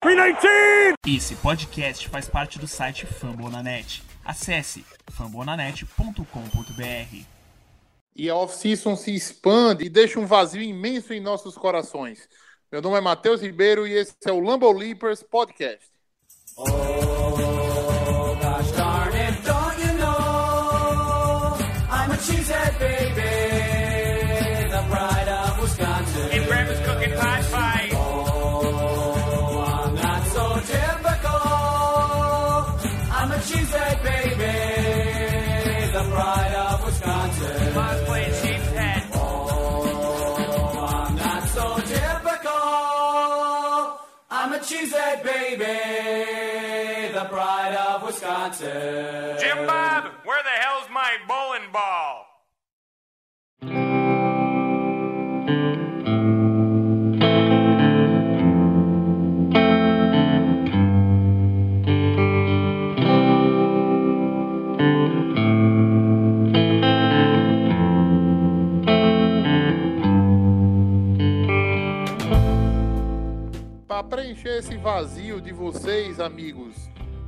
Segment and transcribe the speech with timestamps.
[0.00, 0.94] 319!
[1.06, 4.02] Esse podcast faz parte do site Fambonanet.
[4.24, 7.24] Acesse fambonanet.com.br.
[8.16, 12.26] E a off-season se expande e deixa um vazio imenso em nossos corações.
[12.72, 15.86] Meu nome é Matheus Ribeiro e esse é o Lambo Leapers Podcast.
[16.56, 17.59] Oh,
[47.22, 49.36] the pride of Wisconsin.
[49.38, 52.26] Jim Bob, where the hell's my bowling ball?
[73.86, 76.79] Para preencher esse vazio de vocês, amigos,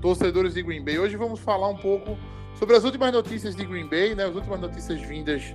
[0.03, 2.19] torcedores de Green Bay, hoje vamos falar um pouco
[2.59, 4.25] sobre as últimas notícias de Green Bay, né?
[4.25, 5.55] As últimas notícias vindas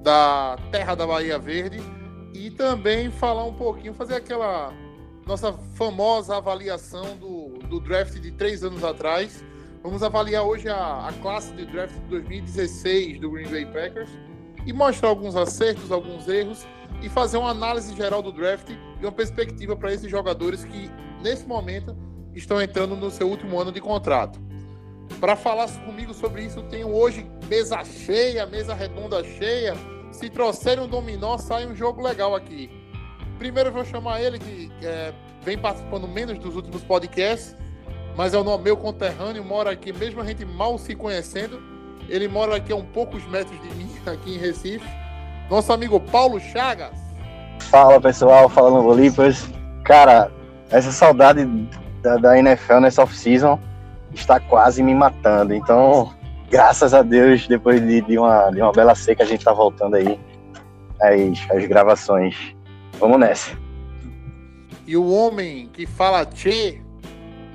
[0.00, 1.80] da terra da Bahia Verde
[2.32, 4.72] e também falar um pouquinho, fazer aquela
[5.26, 9.44] nossa famosa avaliação do, do draft de três anos atrás.
[9.82, 14.10] Vamos avaliar hoje a, a classe de draft de 2016 do Green Bay Packers
[14.64, 16.64] e mostrar alguns acertos, alguns erros
[17.02, 20.88] e fazer uma análise geral do draft e uma perspectiva para esses jogadores que,
[21.22, 21.96] nesse momento,
[22.34, 24.40] estão entrando no seu último ano de contrato.
[25.18, 29.74] Para falar comigo sobre isso, tenho hoje mesa cheia, mesa redonda cheia.
[30.12, 32.70] Se trouxerem um dominó, sai um jogo legal aqui.
[33.38, 37.56] Primeiro eu vou chamar ele, que é, vem participando menos dos últimos podcasts,
[38.16, 41.60] mas é o meu conterrâneo, mora aqui, mesmo a gente mal se conhecendo.
[42.08, 44.86] Ele mora aqui a um poucos metros de mim, aqui em Recife.
[45.48, 46.98] Nosso amigo Paulo Chagas.
[47.70, 49.48] Fala pessoal, fala no Volipas.
[49.84, 50.30] Cara,
[50.70, 51.44] essa saudade
[52.02, 53.58] da, da NFL nessa off-season
[54.12, 55.54] está quase me matando.
[55.54, 56.12] Então,
[56.50, 59.96] graças a Deus, depois de, de, uma, de uma bela seca, a gente tá voltando
[59.96, 60.18] aí
[61.00, 62.36] às, às gravações.
[62.98, 63.56] Vamos nessa.
[64.86, 66.80] E o homem que fala Tchê,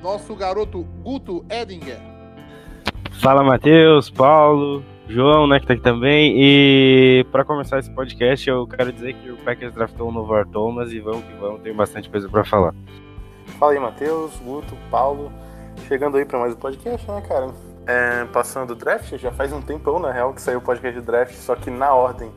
[0.01, 1.99] nosso garoto Guto Edinger.
[3.21, 6.35] Fala Matheus, Paulo, João, né, que tá aqui também.
[6.37, 10.45] E para começar esse podcast, eu quero dizer que o Packers draftou o novo Ar
[10.45, 12.73] Thomas e vamos que vamos, tem bastante coisa para falar.
[13.59, 15.31] Fala aí, Matheus, Guto, Paulo.
[15.87, 17.51] Chegando aí para mais um podcast, né, cara?
[17.87, 21.05] É, passando o draft, já faz um tempão, na real, que saiu o podcast de
[21.05, 22.31] draft, só que na ordem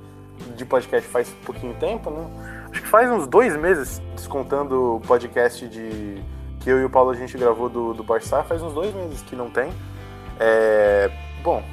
[0.56, 2.24] de podcast faz pouquinho tempo, né?
[2.70, 6.22] Acho que faz uns dois meses, descontando o podcast de
[6.60, 9.20] que eu e o Paulo a gente gravou do, do Barça, faz uns dois meses
[9.22, 9.72] que não tem.
[10.38, 11.10] É,
[11.42, 11.64] bom,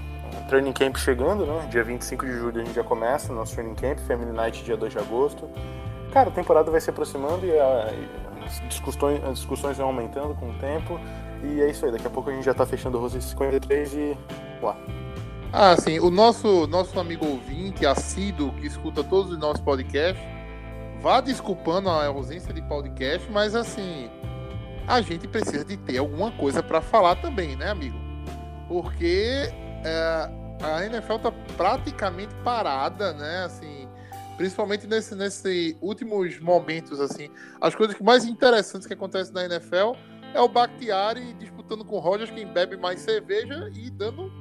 [0.50, 1.68] Training Camp chegando, né?
[1.70, 4.92] Dia 25 de julho a gente já começa nosso Training Camp, Family Night dia 2
[4.92, 5.48] de agosto.
[6.12, 10.36] Cara, a temporada vai se aproximando e, a, e as, discussões, as discussões vão aumentando
[10.36, 11.00] com o tempo.
[11.44, 13.94] E é isso aí, daqui a pouco a gente já tá fechando o rosto 53
[13.94, 14.18] e.
[14.62, 14.78] Lá.
[15.52, 20.22] Ah, sim, o nosso, nosso amigo ouvinte, assíduo, que escuta todos os nossos podcasts,
[21.02, 24.10] vá desculpando a ausência de podcast, mas assim,
[24.88, 27.98] a gente precisa de ter alguma coisa para falar também, né, amigo?
[28.68, 29.50] Porque
[29.86, 30.30] é,
[30.62, 33.46] a NFL tá praticamente parada, né?
[33.46, 33.85] Assim,
[34.38, 37.30] principalmente nesse, nesse últimos momentos, assim.
[37.60, 39.94] As coisas mais interessantes que acontecem na NFL
[40.34, 44.32] é o Bakhtiari disputando com o Rogers quem bebe mais cerveja e dando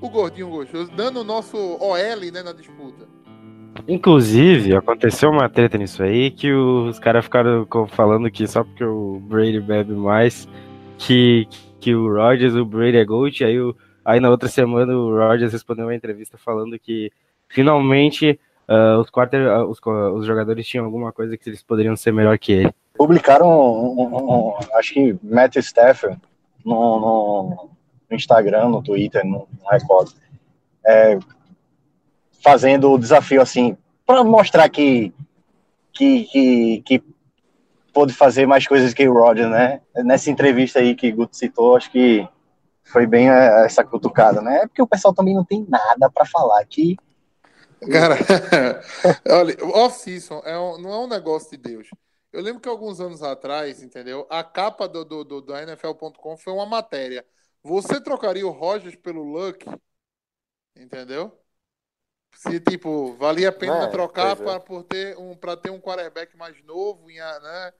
[0.00, 1.96] o gordinho gostoso, dando o nosso OL
[2.32, 3.06] né, na disputa.
[3.86, 9.20] Inclusive, aconteceu uma treta nisso aí que os caras ficaram falando que só porque o
[9.20, 10.48] Brady bebe mais
[10.98, 11.48] que,
[11.80, 13.58] que o Rogers, o Brady é GOAT, aí
[14.04, 17.10] Aí na outra semana o Rogers respondeu uma entrevista falando que
[17.48, 19.78] finalmente uh, os, quarter, uh, os,
[20.16, 22.74] os, jogadores tinham alguma coisa que eles poderiam ser melhor que ele.
[22.94, 26.20] Publicaram, um, um, um, acho que Matthew Stafford
[26.64, 27.70] no, no,
[28.10, 30.12] no, Instagram, no Twitter, não recordo,
[30.86, 31.18] é,
[32.42, 33.76] fazendo o desafio assim,
[34.06, 35.12] para mostrar que,
[35.92, 37.04] que, que, que
[37.92, 39.80] pôde fazer mais coisas que o Rogers, né?
[39.96, 42.26] Nessa entrevista aí que o Guto citou, acho que
[42.84, 44.62] foi bem é, essa cutucada, né?
[44.62, 46.96] É porque o pessoal também não tem nada para falar aqui.
[47.90, 48.16] Cara,
[49.28, 51.88] olha, off-season é um, não é um negócio de Deus.
[52.32, 54.26] Eu lembro que alguns anos atrás, entendeu?
[54.30, 57.26] A capa do, do, do da NFL.com foi uma matéria.
[57.62, 59.66] Você trocaria o Rogers pelo Luck?
[60.74, 61.36] Entendeu?
[62.34, 64.34] Se, tipo, valia a pena é, trocar é.
[64.36, 67.72] para por ter um, ter um quarterback mais novo, né?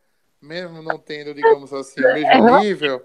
[0.42, 3.04] mesmo não tendo, digamos assim, o mesmo nível.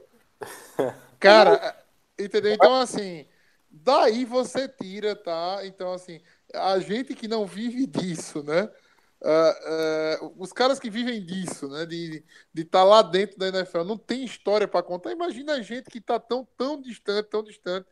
[1.19, 1.75] Cara,
[2.17, 2.53] entendeu?
[2.53, 3.27] Então, assim,
[3.69, 5.61] daí você tira, tá?
[5.63, 6.19] Então, assim,
[6.53, 8.69] a gente que não vive disso, né?
[9.23, 9.59] Ah,
[10.21, 11.85] ah, os caras que vivem disso, né?
[11.85, 12.23] De
[12.55, 15.11] estar lá dentro da NFL, não tem história para contar.
[15.11, 17.87] Imagina a gente que está tão, tão distante, tão distante,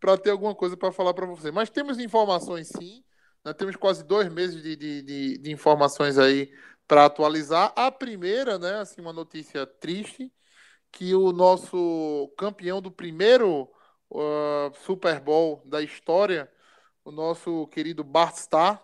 [0.00, 1.50] para ter alguma coisa para falar para você.
[1.50, 3.02] Mas temos informações sim.
[3.44, 6.52] Nós temos quase dois meses de, de, de, de informações aí
[6.86, 7.72] para atualizar.
[7.76, 8.80] A primeira, né?
[8.80, 10.32] Assim, uma notícia triste,
[10.92, 13.70] que o nosso campeão do primeiro
[14.10, 16.50] uh, Super Bowl da história,
[17.06, 18.82] o nosso querido Bart Starr,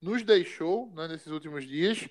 [0.00, 2.08] nos deixou né, nesses últimos dias.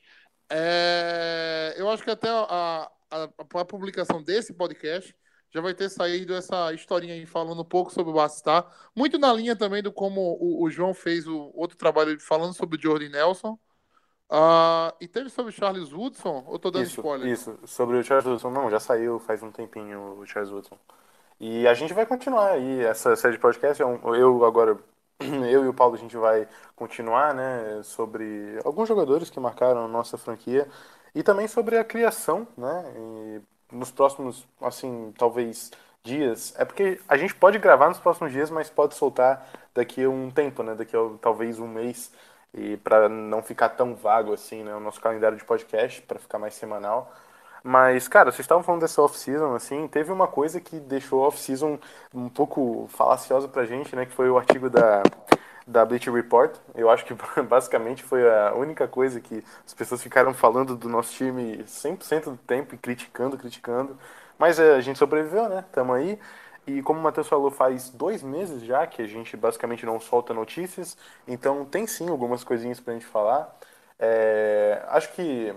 [0.50, 5.14] É, eu acho que até a, a, a, publicação desse podcast
[5.54, 8.66] já vai ter saído essa historinha aí falando um pouco sobre o Bastar.
[8.96, 12.78] Muito na linha também do como o, o João fez o outro trabalho falando sobre
[12.78, 13.60] o Jordan Nelson.
[14.30, 16.46] Uh, e teve sobre o Charles Woodson?
[16.48, 17.28] Ou tô dando isso, spoiler?
[17.28, 18.52] Isso, sobre o Charles Woodson.
[18.52, 20.80] Não, já saiu faz um tempinho o Charles Woodson.
[21.38, 23.82] E a gente vai continuar aí essa série de podcast.
[23.82, 24.80] Eu, eu agora
[25.50, 29.88] eu e o Paulo a gente vai continuar, né, sobre alguns jogadores que marcaram a
[29.88, 30.68] nossa franquia
[31.14, 33.42] e também sobre a criação, né,
[33.72, 35.72] nos próximos, assim, talvez
[36.04, 36.54] dias.
[36.58, 40.30] É porque a gente pode gravar nos próximos dias, mas pode soltar daqui a um
[40.32, 42.12] tempo, né, daqui a talvez um mês
[42.54, 46.40] e para não ficar tão vago assim, né, o nosso calendário de podcast para ficar
[46.40, 47.14] mais semanal.
[47.64, 51.78] Mas, cara, vocês estavam falando dessa off-season, assim, teve uma coisa que deixou a off-season
[52.14, 54.06] um pouco falaciosa pra gente, né?
[54.06, 55.04] Que foi o artigo da,
[55.68, 56.56] da Bleacher Report.
[56.76, 57.14] Eu acho que
[57.44, 62.38] basicamente foi a única coisa que as pessoas ficaram falando do nosso time 100% do
[62.38, 63.98] tempo e criticando, criticando.
[64.40, 65.64] Mas é, a gente sobreviveu, né?
[65.72, 66.20] Tamo aí.
[66.66, 70.34] E como o Matheus falou, faz dois meses já que a gente basicamente não solta
[70.34, 70.98] notícias.
[71.28, 73.56] Então tem sim algumas coisinhas pra gente falar.
[74.00, 75.54] É, acho que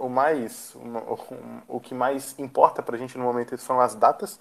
[0.00, 4.38] o mais o, o que mais importa para a gente no momento são as datas.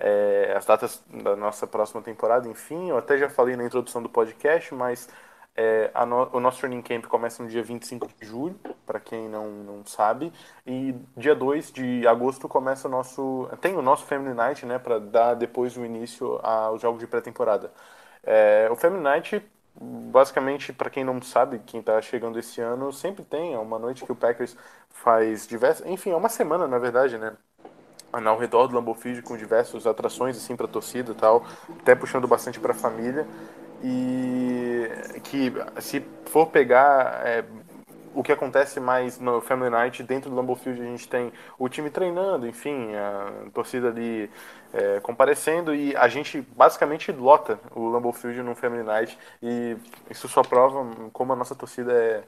[0.00, 4.08] É, as datas da nossa próxima temporada enfim eu até já falei na introdução do
[4.08, 5.08] podcast mas
[5.56, 8.56] é, no, o nosso training camp começa no dia 25 de julho
[8.86, 10.32] para quem não, não sabe
[10.64, 15.00] e dia 2 de agosto começa o nosso tem o nosso Family Night né para
[15.00, 17.72] dar depois o início aos jogos de pré-temporada.
[18.22, 19.42] É, o Family Night
[19.80, 24.04] basicamente, para quem não sabe, quem está chegando esse ano, sempre tem é uma noite
[24.04, 24.56] que o Packers
[24.90, 27.36] faz diversas, enfim, é uma semana na verdade, né?
[28.10, 31.44] Ao redor do Lambeau Field com diversas atrações assim para torcida e tal,
[31.80, 33.26] até puxando bastante para a família
[33.82, 34.88] e
[35.22, 37.44] que se for pegar é,
[38.14, 41.68] o que acontece mais no Family Night, dentro do Lambeau Field a gente tem o
[41.68, 44.30] time treinando, enfim, a torcida ali
[44.72, 49.76] é, comparecendo e a gente basicamente lota o Lambeau Field no Family Night e
[50.10, 52.24] isso só prova como a nossa torcida é,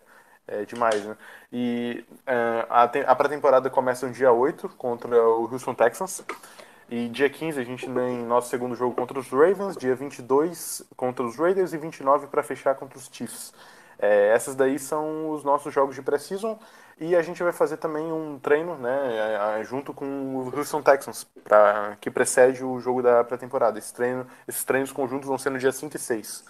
[0.49, 1.17] é demais, né?
[1.53, 6.25] E é, a, a pré-temporada começa no dia 8 contra o Houston Texans.
[6.91, 11.25] E dia 15 a gente tem nosso segundo jogo contra os Ravens, dia 22 contra
[11.25, 13.55] os Raiders e 29 para fechar contra os Chiefs.
[14.01, 16.59] É, essas daí são os nossos jogos de pré-season
[16.99, 20.07] e a gente vai fazer também um treino, né, junto com
[20.37, 23.79] o Houston Texans, pra, que precede o jogo da pré-temporada.
[23.79, 26.45] Esse treino, esses treinos conjuntos vão ser no dia 5 e 6.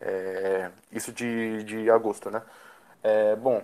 [0.00, 2.42] É, isso de, de agosto, né?
[3.02, 3.62] É, bom,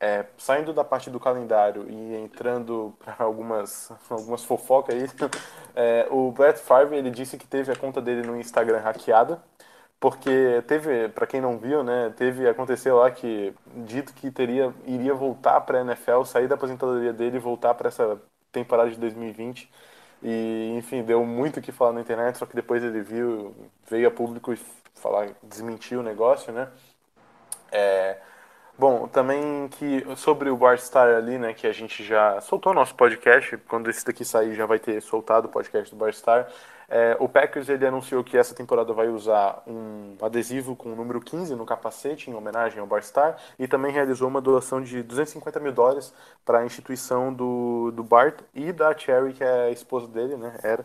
[0.00, 5.08] é, saindo da parte do calendário e entrando para algumas, algumas fofocas aí,
[5.74, 9.42] é, o Brett Favre ele disse que teve a conta dele no Instagram hackeada
[10.04, 13.54] porque teve, para quem não viu, né, teve aconteceu lá que
[13.86, 17.88] dito que teria iria voltar para a NFL, sair da aposentadoria dele e voltar para
[17.88, 18.20] essa
[18.52, 19.66] temporada de 2020.
[20.22, 23.56] E enfim, deu muito o que falar na internet, só que depois ele viu,
[23.88, 24.58] veio a público e
[24.94, 26.68] falar, desmentiu o negócio, né?
[27.72, 28.18] É,
[28.78, 33.56] bom, também que sobre o Barstar ali, né, que a gente já soltou nosso podcast,
[33.68, 36.46] quando esse daqui sair já vai ter soltado o podcast do Barstar.
[36.88, 41.20] É, o Packers ele anunciou que essa temporada vai usar um adesivo com o número
[41.20, 45.72] 15 no capacete, em homenagem ao Barstar, e também realizou uma doação de 250 mil
[45.72, 46.12] dólares
[46.44, 50.58] para a instituição do, do Bart e da Cherry, que é a esposa dele, né?
[50.62, 50.84] Era.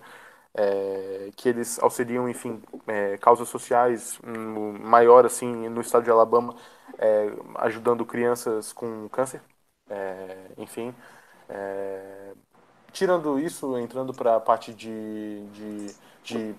[0.54, 6.56] É, que eles auxiliam, enfim, é, causas sociais um, maior, assim, no estado de Alabama,
[6.98, 9.42] é, ajudando crianças com câncer,
[9.90, 10.94] é, enfim.
[13.00, 16.56] Tirando isso, entrando para a parte de, de, de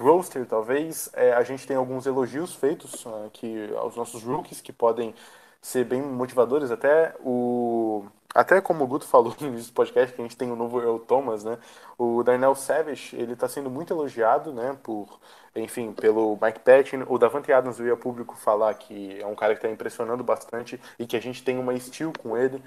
[0.00, 4.72] roster, talvez, é, a gente tem alguns elogios feitos uh, que, aos nossos rookies, que
[4.72, 5.14] podem
[5.60, 6.70] ser bem motivadores.
[6.70, 8.06] Até o.
[8.34, 11.44] Até como o Guto falou no podcast, que a gente tem o novo Earl Thomas,
[11.44, 11.58] né?
[11.98, 14.74] O Darnell Savage, ele está sendo muito elogiado, né?
[14.82, 15.20] Por,
[15.54, 17.04] enfim, pelo Mike Patton.
[17.12, 20.80] O Davante Adams veio a público falar que é um cara que está impressionando bastante
[20.98, 22.62] e que a gente tem uma estilo com ele.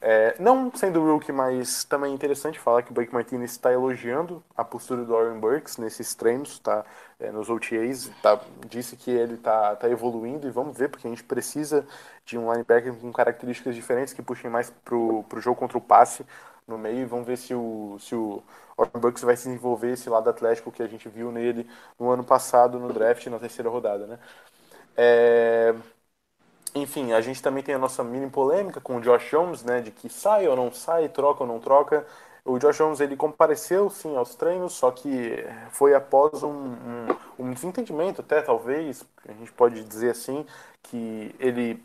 [0.00, 4.42] É, não sendo rookie, mas também é interessante falar que o Blake Martinez está elogiando
[4.56, 6.84] a postura do Aaron Burks nesses treinos, tá?
[7.18, 11.10] É, nos OTAs, tá, disse que ele está tá evoluindo e vamos ver, porque a
[11.10, 11.84] gente precisa
[12.24, 16.24] de um linebacker com características diferentes que puxem mais pro, pro jogo contra o passe
[16.66, 18.40] no meio e vamos ver se o, se o
[18.78, 22.22] Aaron Burks vai se desenvolver esse lado atlético que a gente viu nele no ano
[22.22, 24.18] passado no draft, na terceira rodada, né?
[24.96, 25.74] É,
[26.74, 29.90] enfim, a gente também tem a nossa mini polêmica com o Josh Jones, né, de
[29.90, 32.06] que sai ou não sai, troca ou não troca.
[32.44, 37.06] O Josh Jones ele compareceu sim aos treinos, só que foi após um, um,
[37.38, 40.46] um desentendimento, até talvez, a gente pode dizer assim,
[40.82, 41.82] que ele,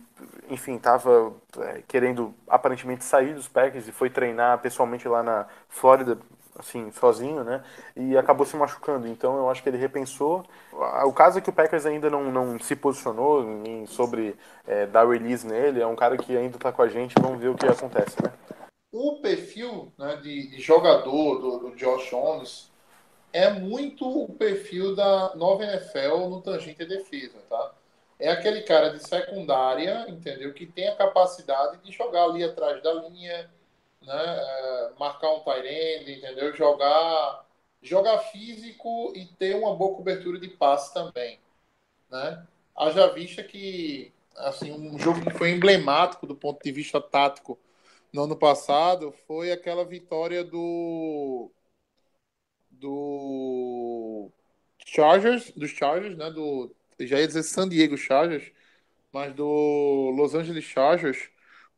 [0.50, 6.18] enfim, estava é, querendo aparentemente sair dos Packers e foi treinar pessoalmente lá na Flórida
[6.58, 7.64] assim, sozinho, né?
[7.96, 9.08] E acabou se machucando.
[9.08, 10.46] Então eu acho que ele repensou.
[11.06, 13.46] O caso é que o Packers ainda não, não se posicionou
[13.88, 14.36] sobre
[14.68, 15.82] é, dar release nele.
[15.82, 17.16] É um cara que ainda está com a gente.
[17.22, 18.32] Vamos ver o que acontece, né?
[18.92, 22.72] O perfil né, de, de jogador do, do Josh Jones
[23.34, 27.74] é muito o perfil da nova NFL no tangente defesa, tá?
[28.20, 30.54] É aquele cara de secundária, entendeu?
[30.54, 33.50] Que tem a capacidade de jogar ali atrás da linha,
[34.06, 34.14] né?
[34.16, 36.56] É, marcar um tight entendeu?
[36.56, 37.46] Jogar,
[37.82, 41.40] jogar físico e ter uma boa cobertura de passe também,
[42.10, 42.46] né?
[42.76, 47.58] Haja vista que assim um jogo que foi emblemático do ponto de vista tático
[48.12, 51.52] no ano passado foi aquela vitória do
[52.72, 54.32] do
[54.86, 56.30] Chargers, dos Chargers, né?
[56.32, 58.52] Do já ia dizer San Diego Chargers,
[59.12, 61.30] mas do Los Angeles Chargers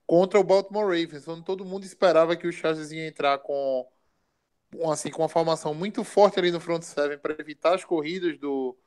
[0.06, 3.88] contra o Baltimore Ravens, onde todo mundo esperava que o Chargers ia entrar com
[4.92, 8.78] assim com uma formação muito forte ali no front seven para evitar as corridas do,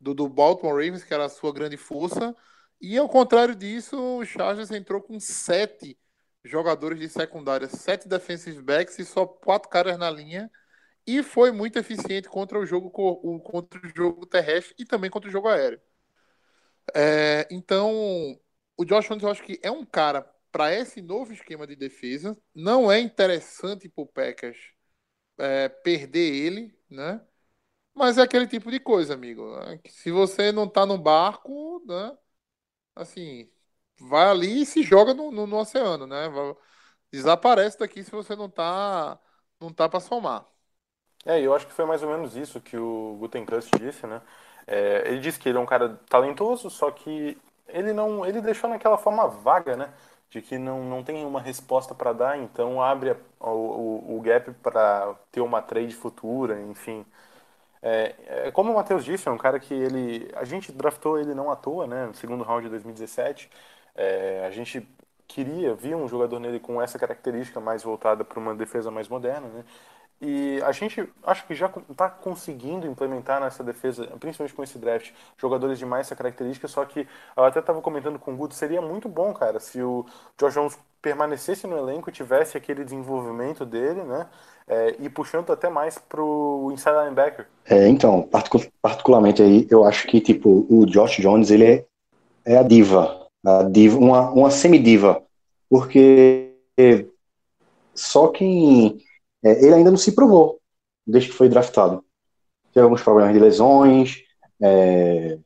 [0.00, 2.34] do, do, Baltimore Ravens, que era a sua grande força.
[2.80, 5.98] E ao contrário disso, o Chargers entrou com sete
[6.44, 10.50] jogadores de secundária, sete defensive backs e só quatro caras na linha.
[11.06, 15.32] E foi muito eficiente contra o jogo contra o jogo terrestre e também contra o
[15.32, 15.80] jogo aéreo.
[16.94, 18.38] É, então,
[18.76, 22.34] o Josh Jones eu acho que é um cara para esse novo esquema de defesa.
[22.54, 24.56] Não é interessante para o Packers
[25.36, 27.20] é, perder ele, né?
[27.94, 29.54] Mas é aquele tipo de coisa, amigo.
[29.60, 29.78] Né?
[29.86, 32.16] Se você não está no barco, né?
[32.94, 33.50] Assim,
[34.00, 36.26] vai ali e se joga no, no, no oceano, né?
[37.12, 39.20] Desaparece daqui se você não tá,
[39.60, 40.46] não tá para somar.
[41.26, 44.22] É, eu acho que foi mais ou menos isso que o Gutenkust disse, né?
[44.66, 47.36] É, ele disse que ele é um cara talentoso, só que
[47.68, 49.92] ele não, ele deixou naquela forma vaga, né?
[50.30, 54.50] De que não, não tem uma resposta para dar, então abre a, o, o, gap
[54.62, 57.06] para ter uma trade futura, enfim.
[57.82, 60.28] É, é, como o Matheus disse, é um cara que ele.
[60.34, 62.06] A gente draftou ele não à toa, né?
[62.06, 63.50] No segundo round de 2017.
[63.94, 64.86] É, a gente
[65.26, 69.48] queria, via um jogador nele com essa característica mais voltada para uma defesa mais moderna,
[69.48, 69.64] né?
[70.20, 75.10] E a gente acho que já está conseguindo implementar nessa defesa, principalmente com esse draft,
[75.36, 76.66] jogadores de mais essa característica.
[76.66, 77.06] Só que
[77.36, 80.06] eu até estava comentando com o Guto, seria muito bom, cara, se o
[80.38, 84.26] Josh Jones permanecesse no elenco, tivesse aquele desenvolvimento dele, né?
[84.66, 87.46] É, e puxando até mais pro inside linebacker.
[87.66, 88.28] É, então,
[88.82, 91.84] particularmente aí, eu acho que tipo o Josh Jones ele é,
[92.44, 95.22] é a diva, a diva, uma, uma semidiva,
[95.68, 96.54] porque
[97.94, 98.98] só quem
[99.46, 100.58] é, ele ainda não se provou
[101.06, 102.02] desde que foi draftado.
[102.74, 104.16] Teve alguns problemas de lesões,
[104.60, 105.38] é,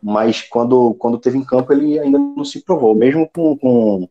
[0.00, 4.08] mas quando, quando teve em campo ele ainda não se provou, mesmo com, com,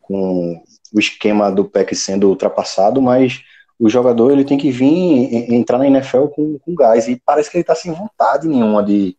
[0.00, 0.62] com
[0.94, 3.42] o esquema do PEC sendo ultrapassado, mas
[3.78, 7.58] o jogador ele tem que vir entrar na NFL com, com gás, e parece que
[7.58, 9.16] ele está sem vontade nenhuma de,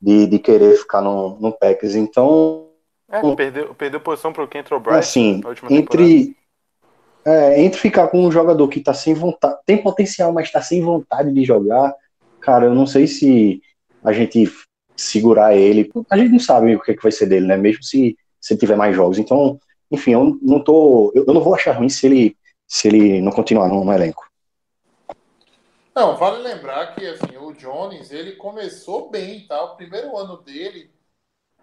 [0.00, 2.68] de, de querer ficar no, no Packers, então...
[3.10, 6.34] É, perdeu, perdeu posição para o Kentrell Bryce assim, entre,
[7.24, 10.82] é, entre ficar com um jogador que tá sem vontade, tem potencial, mas tá sem
[10.82, 11.94] vontade de jogar,
[12.40, 13.62] cara, eu não sei se
[14.02, 14.50] a gente
[14.96, 17.56] segurar ele, a gente não sabe o que, é que vai ser dele, né?
[17.56, 19.18] Mesmo se, se tiver mais jogos.
[19.18, 19.58] Então,
[19.90, 21.12] enfim, eu não tô.
[21.14, 22.36] Eu, não vou achar ruim se ele,
[22.66, 24.28] se ele não continuar no, no elenco.
[25.94, 29.62] Não, vale lembrar que assim, o Jones ele começou bem, tá?
[29.62, 30.90] O primeiro ano dele,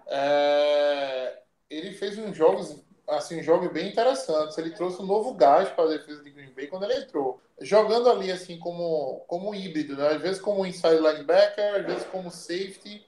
[0.08, 1.40] é...
[1.70, 4.58] ele fez uns jogos assim, um jogo bem interessante.
[4.60, 7.42] Ele trouxe um novo gás para a defesa de Green Bay quando ele entrou.
[7.62, 10.10] Jogando ali assim como, como híbrido, né?
[10.10, 13.06] Às vezes como inside linebacker, às vezes como safety,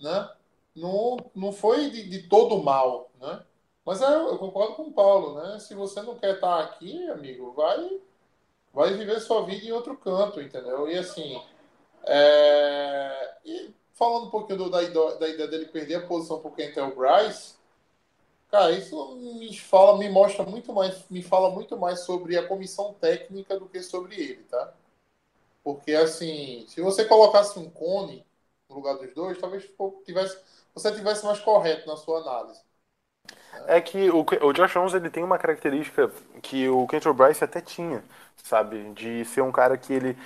[0.00, 0.30] né?
[0.74, 3.42] Não, não foi de, de todo mal, né?
[3.84, 5.58] Mas é, eu concordo com o Paulo, né?
[5.58, 8.00] Se você não quer estar aqui, amigo, vai
[8.76, 10.86] vai viver sua vida em outro canto, entendeu?
[10.86, 11.40] E assim,
[12.04, 13.36] é...
[13.42, 16.94] e falando um pouquinho do, da, da ideia dele perder a posição para o Kentel
[16.94, 17.55] Bryce,
[18.50, 22.94] Cara, isso me fala, me mostra muito mais, me fala muito mais sobre a comissão
[22.94, 24.72] técnica do que sobre ele, tá?
[25.64, 28.24] Porque assim, se você colocasse um cone
[28.68, 29.68] no lugar dos dois, talvez
[30.06, 30.38] tivesse,
[30.74, 32.60] você tivesse mais correto na sua análise.
[33.66, 36.10] É que o, o Josh Jones ele tem uma característica
[36.42, 38.02] que o Kenton Bryce até tinha,
[38.42, 38.92] sabe?
[38.94, 40.16] De ser um cara que ele.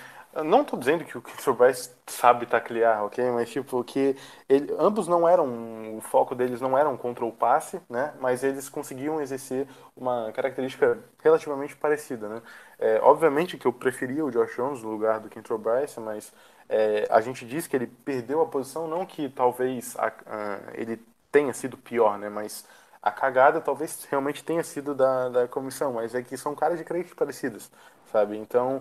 [0.44, 3.30] Não tô dizendo que o Kenton Bryce sabe taclear, ok?
[3.32, 4.14] Mas tipo, que
[4.48, 5.96] ele, ambos não eram.
[5.96, 8.14] O foco deles não eram contra o passe, né?
[8.20, 12.42] Mas eles conseguiam exercer uma característica relativamente parecida, né?
[12.78, 16.32] É, obviamente que eu preferia o Josh Jones no lugar do Kenton Bryce, mas
[16.68, 20.96] é, a gente diz que ele perdeu a posição, não que talvez a- a- ele
[21.32, 22.28] tenha sido pior, né?
[22.28, 22.64] Mas
[23.02, 26.84] a cagada talvez realmente tenha sido da, da comissão, mas é que são caras de
[26.84, 27.70] características parecidas,
[28.12, 28.36] sabe?
[28.36, 28.80] Então,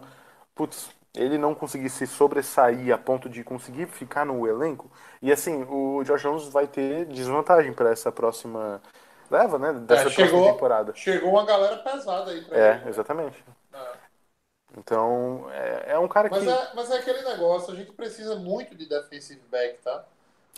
[0.55, 4.89] putz, ele não conseguir se sobressair a ponto de conseguir ficar no elenco,
[5.21, 8.81] e assim, o Josh Jones vai ter desvantagem para essa próxima
[9.29, 9.73] leva, né?
[9.73, 10.93] Dessa É, próxima chegou, temporada.
[10.93, 12.85] chegou uma galera pesada aí pra É, ele.
[12.85, 12.89] né?
[12.89, 13.43] exatamente.
[13.73, 13.99] É.
[14.77, 16.45] Então, é, é um cara Mas que.
[16.47, 20.05] é, mas é aquele negócio, a gente precisa muito de defensive back, tá?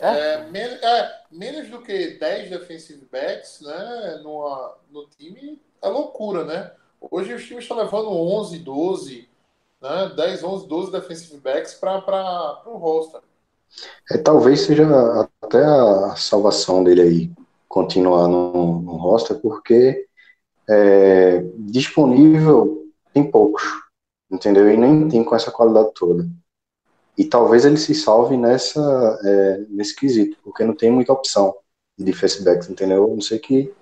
[0.00, 0.22] É?
[0.22, 6.44] É, men- é, menos do que 10 defensive backs né, numa, no time é loucura,
[6.44, 6.72] né?
[7.00, 9.28] Hoje os times estão levando 11, 12,
[9.82, 13.20] né, 10, 11, 12 defensive backs para o roster.
[14.10, 14.86] É, talvez seja
[15.42, 17.30] até a salvação dele aí
[17.68, 20.06] continuar no, no roster, porque
[20.68, 23.62] é, disponível tem poucos,
[24.30, 24.70] entendeu?
[24.70, 26.28] E nem tem com essa qualidade toda.
[27.16, 31.54] E talvez ele se salve nessa, é, nesse quesito, porque não tem muita opção
[31.98, 33.04] de defensive backs, entendeu?
[33.04, 33.72] A não sei que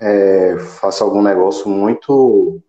[0.00, 2.60] é, faça algum negócio muito.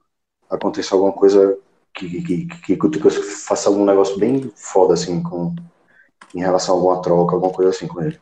[0.50, 1.58] aconteça alguma coisa
[1.94, 3.10] que, que, que, que, que
[3.46, 5.56] faça algum negócio bem foda, assim, com,
[6.36, 8.18] em relação a alguma troca, alguma coisa assim com ele.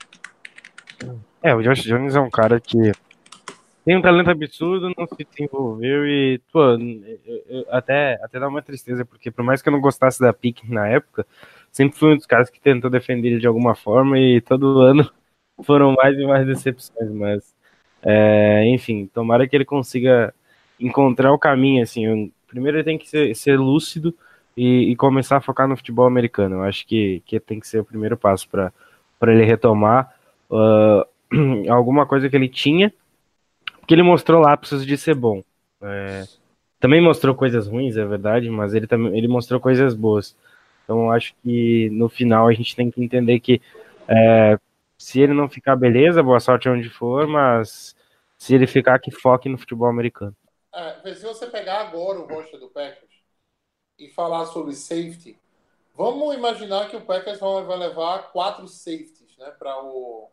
[1.42, 2.92] É, o Josh Jones é um cara que
[3.86, 8.62] tem um talento absurdo, não se desenvolveu e, pô, eu- eu- até, até dá uma
[8.62, 11.26] tristeza, porque por mais que eu não gostasse da pick na época,
[11.72, 15.10] sempre fui um dos caras que tentou defender ele de alguma forma e todo ano
[15.64, 17.56] foram mais e mais decepções, mas,
[18.04, 20.34] é, enfim, tomara que ele consiga
[20.80, 24.14] encontrar o caminho, assim, eu- primeiro ele tem que ser, ser lúcido
[24.56, 27.80] e, e começar a focar no futebol americano, eu acho que, que tem que ser
[27.80, 28.74] o primeiro passo para
[29.22, 30.12] ele retomar
[30.52, 31.06] ah,
[31.70, 32.92] alguma coisa que ele tinha,
[33.80, 35.44] porque ele mostrou lapsos de ser bom.
[35.82, 36.24] É,
[36.80, 40.36] também mostrou coisas ruins, é verdade, mas ele também ele mostrou coisas boas.
[40.84, 43.62] Então eu acho que no final a gente tem que entender que
[44.08, 44.58] é,
[44.98, 47.96] se ele não ficar beleza, boa sorte onde for, mas
[48.36, 50.36] se ele ficar, que foque no futebol americano.
[50.78, 53.12] É, se você pegar agora o roster do Packers
[53.98, 55.40] e falar sobre safety,
[55.96, 60.30] vamos imaginar que o Packers vai levar quatro safeties né, para o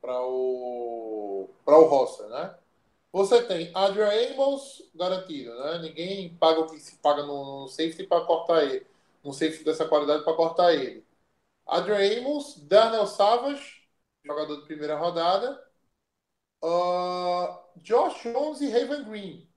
[0.00, 2.56] para o para o roster, né?
[3.12, 5.78] Você tem Adrian Amos garantido, né?
[5.80, 8.86] Ninguém paga o que se paga no, safety para cortar ele,
[9.24, 11.04] um safety dessa qualidade para cortar ele.
[11.66, 13.82] Adrian Amos, Darnell Savage,
[14.24, 15.62] jogador de primeira rodada,
[16.62, 19.47] ah, Josh Jones e Raven Green,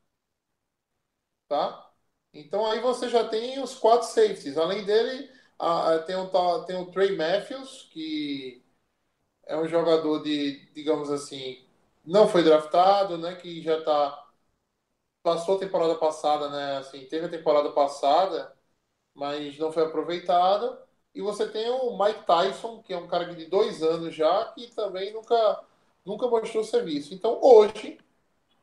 [1.51, 1.91] tá?
[2.33, 4.57] Então aí você já tem os quatro safeties.
[4.57, 8.63] Além dele, ah, tem, o, tem o Trey Matthews, que
[9.45, 11.63] é um jogador de, digamos assim,
[12.05, 13.35] não foi draftado, né?
[13.35, 14.27] Que já tá
[15.23, 16.77] passou a temporada passada, né?
[16.77, 18.53] Assim, teve a temporada passada,
[19.13, 20.77] mas não foi aproveitado.
[21.15, 24.67] E você tem o Mike Tyson, que é um cara de dois anos já, que
[24.75, 25.63] também nunca,
[26.05, 27.13] nunca mostrou serviço.
[27.13, 27.99] Então hoje,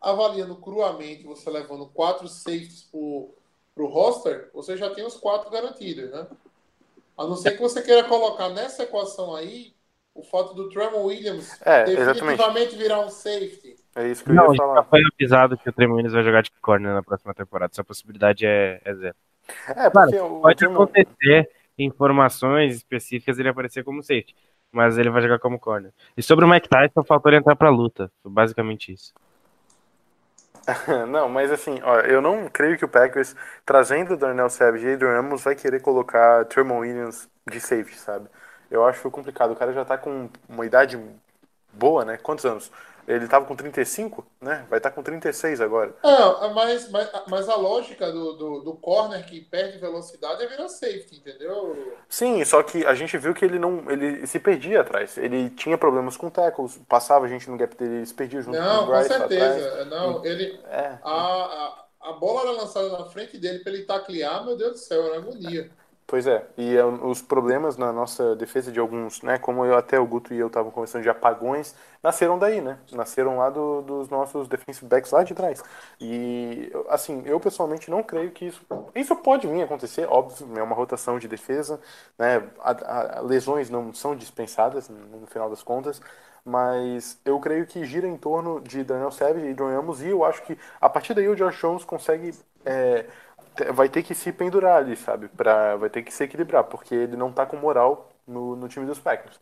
[0.01, 3.35] avaliando cruamente, você levando quatro safeties pro,
[3.75, 6.27] pro roster, você já tem os quatro garantidos, né?
[7.17, 9.75] A não ser que você queira colocar nessa equação aí
[10.15, 13.77] o fato do Tremor Williams É, definitivamente virar um safety.
[13.97, 14.85] É isso que eu Não, ia já falar.
[14.85, 17.73] foi avisado que o Trey Williams vai jogar de corner na próxima temporada.
[17.73, 19.17] Essa possibilidade é, é zero.
[19.77, 19.89] É,
[20.23, 24.35] o Pode Tremon- acontecer informações específicas ele aparecer como safety,
[24.71, 25.93] mas ele vai jogar como corner.
[26.17, 28.11] E sobre o Mike Tyson, faltou ele entrar pra luta.
[28.23, 29.13] Foi basicamente isso.
[31.09, 34.93] Não, mas assim, ó, eu não creio que o Packers, trazendo o Darnell Savage e
[34.93, 38.29] Adrian Amos, vai querer colocar Tremon Williams de safety, sabe?
[38.71, 39.53] Eu acho complicado.
[39.53, 40.99] O cara já tá com uma idade
[41.73, 42.17] boa, né?
[42.19, 42.71] Quantos anos?
[43.09, 44.67] Ele tava com 35, né?
[44.69, 45.95] Vai estar com 36 agora.
[46.05, 50.69] É, mas, mas, mas a lógica do, do, do corner que perde velocidade é virar
[50.69, 51.97] safety, entendeu?
[52.09, 53.91] Sim, só que a gente viu que ele não.
[53.91, 55.17] Ele se perdia atrás.
[55.17, 58.59] Ele tinha problemas com tackles, passava a gente no gap dele, ele se perdia junto
[58.59, 59.69] Não, com o com Bryce lá certeza.
[59.69, 59.89] atrás.
[59.89, 60.99] Não, ele, É.
[61.03, 64.79] a, a, a bola era lançada na frente dele para ele taclear, meu Deus do
[64.79, 65.71] céu, era agonia.
[66.11, 70.07] Pois é, e os problemas na nossa defesa de alguns, né, como eu até o
[70.07, 72.79] Guto e eu estavam conversando de apagões, nasceram daí, né?
[72.93, 75.63] Nasceram lá do, dos nossos defensive backs lá de trás.
[76.01, 80.75] E assim, eu pessoalmente não creio que isso isso pode vir acontecer, óbvio, é uma
[80.75, 81.79] rotação de defesa,
[82.19, 82.43] né?
[82.61, 86.01] A, a, lesões não são dispensadas no final das contas,
[86.43, 90.25] mas eu creio que gira em torno de Daniel Savage e John Amos e eu
[90.25, 92.33] acho que a partir daí o Josh Jones consegue
[92.65, 93.05] é,
[93.73, 95.29] vai ter que se pendurar ali, sabe?
[95.29, 98.87] Pra, vai ter que se equilibrar, porque ele não tá com moral no, no time
[98.87, 99.39] dos Packers.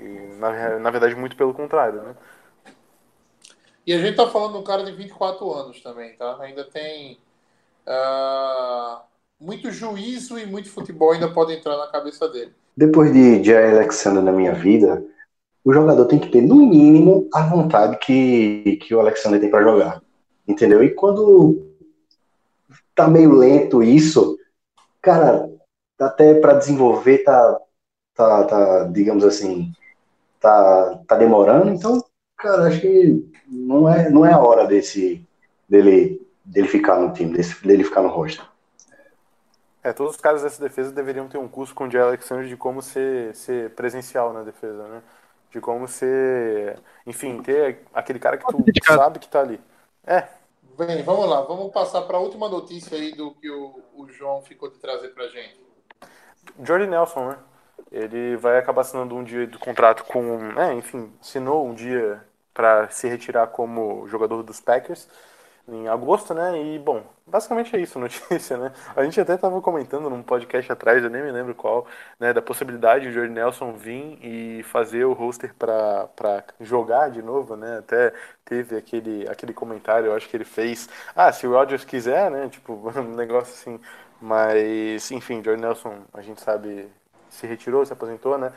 [0.00, 2.14] E, na, na verdade, muito pelo contrário, né?
[3.86, 6.36] E a gente tá falando de um cara de 24 anos também, tá?
[6.40, 7.18] Ainda tem
[7.86, 9.00] uh,
[9.40, 12.52] muito juízo e muito futebol ainda pode entrar na cabeça dele.
[12.76, 15.04] Depois de Jay Alexander na minha vida,
[15.64, 19.62] o jogador tem que ter, no mínimo, a vontade que, que o Alexander tem para
[19.62, 20.02] jogar.
[20.46, 20.82] Entendeu?
[20.82, 21.75] E quando
[22.96, 24.38] tá meio lento isso,
[25.02, 25.48] cara,
[26.00, 27.60] até para desenvolver tá,
[28.14, 29.70] tá, tá, digamos assim,
[30.40, 32.02] tá, tá demorando, então,
[32.36, 35.24] cara, acho que não é, não é a hora desse,
[35.68, 38.44] dele, dele ficar no time, desse, dele ficar no roster.
[39.82, 42.56] É, todos os caras dessa defesa deveriam ter um curso com o Jay Alexander de
[42.56, 45.02] como ser, ser presencial na defesa, né?
[45.52, 49.60] De como ser, enfim, ter aquele cara que tu sabe que tá ali.
[50.04, 50.26] É,
[50.76, 54.42] Bem, vamos lá, vamos passar para a última notícia aí do que o, o João
[54.42, 55.58] ficou de trazer para gente.
[56.62, 57.38] Jordi Nelson, né?
[57.90, 62.90] Ele vai acabar assinando um dia do contrato com, né, enfim, assinou um dia para
[62.90, 65.08] se retirar como jogador dos Packers
[65.68, 66.60] em agosto, né?
[66.62, 68.72] E, bom, basicamente é isso a notícia, né?
[68.94, 71.86] A gente até estava comentando num podcast atrás, eu nem me lembro qual,
[72.18, 72.32] né?
[72.32, 76.08] Da possibilidade de Jordan Nelson vir e fazer o roster para
[76.60, 77.78] jogar de novo, né?
[77.78, 78.12] Até
[78.44, 82.48] teve aquele, aquele comentário, eu acho que ele fez, ah, se o Rodgers quiser, né?
[82.48, 83.80] Tipo, um negócio assim.
[84.20, 86.88] Mas, enfim, Jordan Nelson, a gente sabe,
[87.28, 88.52] se retirou, se aposentou, né?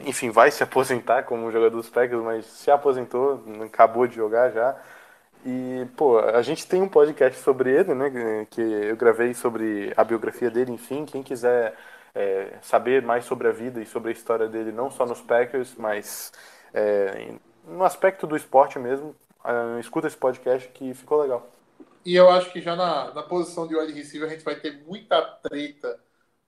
[0.00, 4.76] Enfim, vai se aposentar como jogador dos Packers, mas se aposentou, acabou de jogar já.
[5.44, 8.46] E, pô, a gente tem um podcast sobre ele, né?
[8.50, 11.06] Que eu gravei sobre a biografia dele, enfim.
[11.06, 11.74] Quem quiser
[12.14, 15.74] é, saber mais sobre a vida e sobre a história dele, não só nos Packers,
[15.76, 16.32] mas
[16.74, 17.34] é,
[17.66, 21.48] no aspecto do esporte mesmo, é, escuta esse podcast que ficou legal.
[22.04, 24.82] E eu acho que já na, na posição de wide receiver a gente vai ter
[24.86, 26.00] muita treta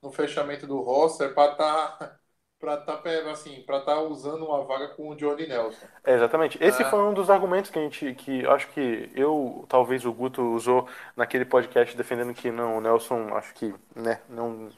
[0.02, 2.18] no fechamento do roster para estar tá
[2.62, 5.84] para estar tá, assim, para estar tá usando uma vaga com o Johnny Nelson.
[6.04, 6.62] É, exatamente.
[6.62, 6.84] Esse é.
[6.88, 10.86] foi um dos argumentos que a gente que acho que eu, talvez o Guto usou
[11.16, 14.68] naquele podcast defendendo que não, o Nelson acho que, né, não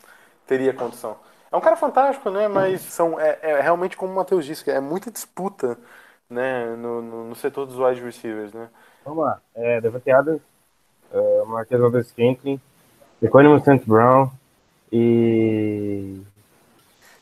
[0.47, 1.19] teria condição.
[1.53, 4.81] É um cara fantástico, né, mas são é, é realmente como o Matheus disse, é
[4.81, 5.77] muita disputa,
[6.29, 8.71] né, no, no, no, setor dos wide receivers, né?
[9.05, 9.43] Vamos lá.
[9.55, 10.41] É, Devante Adams,
[11.13, 12.59] uh, Marquez Scantling,
[13.21, 13.85] St.
[13.87, 14.31] Brown
[14.91, 16.23] e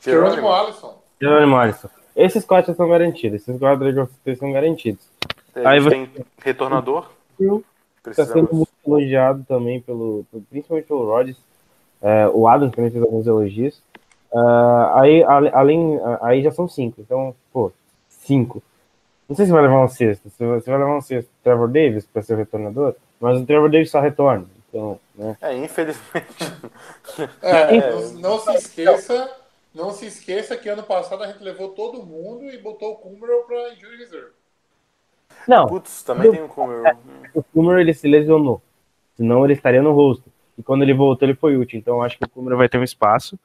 [0.03, 0.99] Jerônimo Alisson.
[1.21, 1.89] Jerônimo Alisson.
[2.15, 3.41] Esses quatro estão garantidos.
[3.41, 5.07] Esses quatro são garantidos.
[5.55, 7.09] É, Aí você tem retornador.
[8.07, 11.39] Está sendo muito elogiado também, pelo, principalmente pelo Rodgers.
[12.03, 13.81] É, o Adams também fez alguns elogios.
[14.33, 17.01] Uh, aí, além, aí já são cinco.
[17.01, 17.71] Então, pô,
[18.09, 18.63] cinco.
[19.29, 20.29] Não sei se vai levar um sexto.
[20.31, 23.71] Se você vai levar um sexto, Trevor Davis para ser o retornador, mas o Trevor
[23.71, 24.47] Davis só retorna.
[24.69, 25.37] Então, né?
[25.41, 26.27] É, infelizmente.
[27.41, 29.31] É, não, não se esqueça
[29.75, 33.45] não se esqueça que ano passado a gente levou todo mundo e botou o Kummerow
[33.45, 34.33] para injury reserve.
[35.49, 35.67] Não.
[35.67, 36.87] Putz, também tem o Kummerow.
[36.87, 36.97] É,
[37.35, 38.63] o Kummerow ele se lesionou.
[39.17, 40.31] Senão ele estaria no rosto.
[40.57, 41.79] E quando ele voltou, ele foi útil.
[41.79, 43.39] Então eu acho que o Kummerow vai ter um espaço.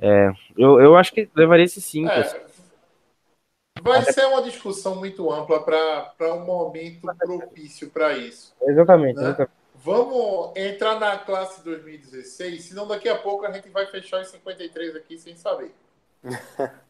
[0.00, 2.08] É, eu, eu acho que levaria esse 5.
[2.08, 2.36] É, assim.
[3.82, 4.12] vai Até...
[4.12, 8.54] ser uma discussão muito ampla para um momento propício para isso.
[8.62, 9.22] Exatamente, né?
[9.22, 9.65] exatamente.
[9.86, 14.96] Vamos entrar na classe 2016, senão daqui a pouco a gente vai fechar os 53
[14.96, 15.72] aqui sem saber.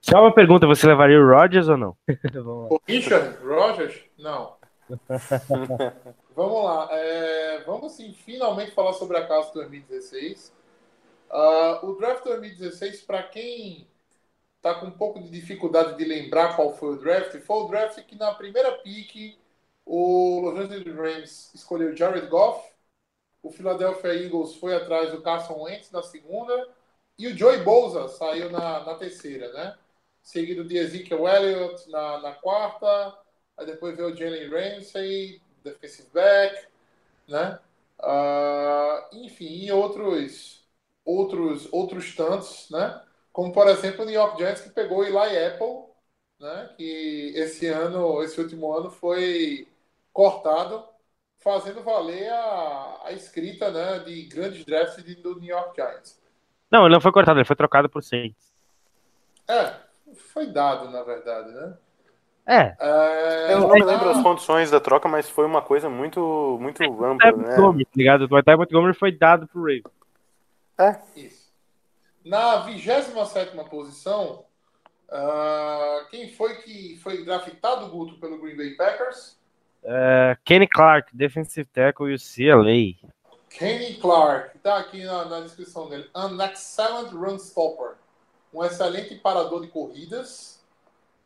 [0.00, 1.94] Só uma pergunta, você levaria o Rogers ou não?
[2.70, 4.00] o Richard Rogers?
[4.16, 4.56] Não.
[6.34, 6.88] vamos lá.
[6.92, 10.50] É, vamos sim, finalmente falar sobre a classe 2016.
[11.30, 13.86] Uh, o draft 2016, para quem
[14.56, 18.00] está com um pouco de dificuldade de lembrar qual foi o draft, foi o draft
[18.06, 19.36] que na primeira pick
[19.84, 22.72] o Los Angeles Rams escolheu Jared Goff.
[23.42, 26.68] O Philadelphia Eagles foi atrás do Carson Wentz na segunda.
[27.18, 29.76] E o Joey Bosa saiu na, na terceira, né?
[30.22, 33.16] Seguido de Ezekiel Elliott na, na quarta.
[33.56, 36.66] Aí depois veio o Jalen Ramsey, defensive back,
[37.28, 37.58] né?
[38.00, 40.66] Uh, enfim, e outros,
[41.04, 43.02] outros, outros tantos, né?
[43.32, 45.16] Como, por exemplo, o New York Giants, que pegou Eli
[45.46, 45.84] Apple,
[46.40, 46.74] né?
[46.76, 49.68] Que esse ano, esse último ano foi
[50.14, 50.82] cortado,
[51.40, 56.22] fazendo valer a, a escrita né, de grandes drafts do New York Giants.
[56.70, 58.54] Não, ele não foi cortado, ele foi trocado por Saints.
[59.46, 59.74] É,
[60.32, 61.76] foi dado, na verdade, né?
[62.46, 66.58] É, É, Eu não me lembro as condições da troca, mas foi uma coisa muito,
[66.60, 67.56] muito Ty ampla, né?
[67.56, 68.22] Montgomery, tá ligado?
[68.24, 69.84] O Ty Montgomery foi dado pro Ravens.
[71.16, 71.52] Isso.
[72.24, 74.44] Na 27 posição,
[75.10, 79.38] ah, quem foi que foi draftado, Guto, pelo Green Bay Packers?
[79.84, 82.94] É, Kenny Clark, defensive tackle UCLA.
[83.50, 86.08] Kenny Clark, está aqui na, na descrição dele.
[86.14, 87.96] An excellent run stopper.
[88.52, 90.62] Um excelente parador de corridas.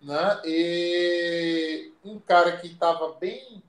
[0.01, 0.41] Né?
[0.45, 3.63] E um cara que estava bem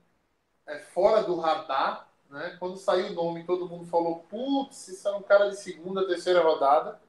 [0.66, 2.08] é, fora do radar.
[2.28, 2.56] Né?
[2.58, 6.42] Quando saiu o nome, todo mundo falou: putz, isso é um cara de segunda, terceira
[6.42, 7.00] rodada.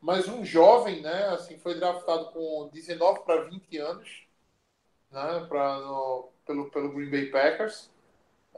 [0.00, 1.28] Mas um jovem, né?
[1.28, 4.26] Assim, foi draftado com 19 para 20 anos
[5.10, 5.46] né?
[5.50, 7.90] no- pelo, pelo Green Bay Packers.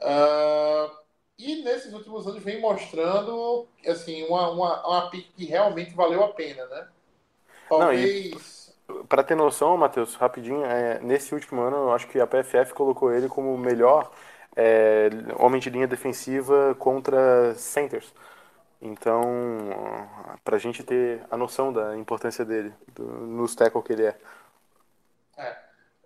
[0.00, 0.90] Ah,
[1.38, 6.28] e nesses últimos anos vem mostrando assim, uma, uma, uma pick que realmente valeu a
[6.28, 6.88] pena, né?
[7.68, 8.76] Talvez.
[9.08, 13.12] Pra ter noção, Matheus, rapidinho, é, nesse último ano eu acho que a PFF colocou
[13.12, 14.10] ele como o melhor
[14.56, 18.12] é, homem de linha defensiva contra centers.
[18.80, 19.22] Então,
[20.42, 24.18] pra gente ter a noção da importância dele, do, nos tackle que ele é.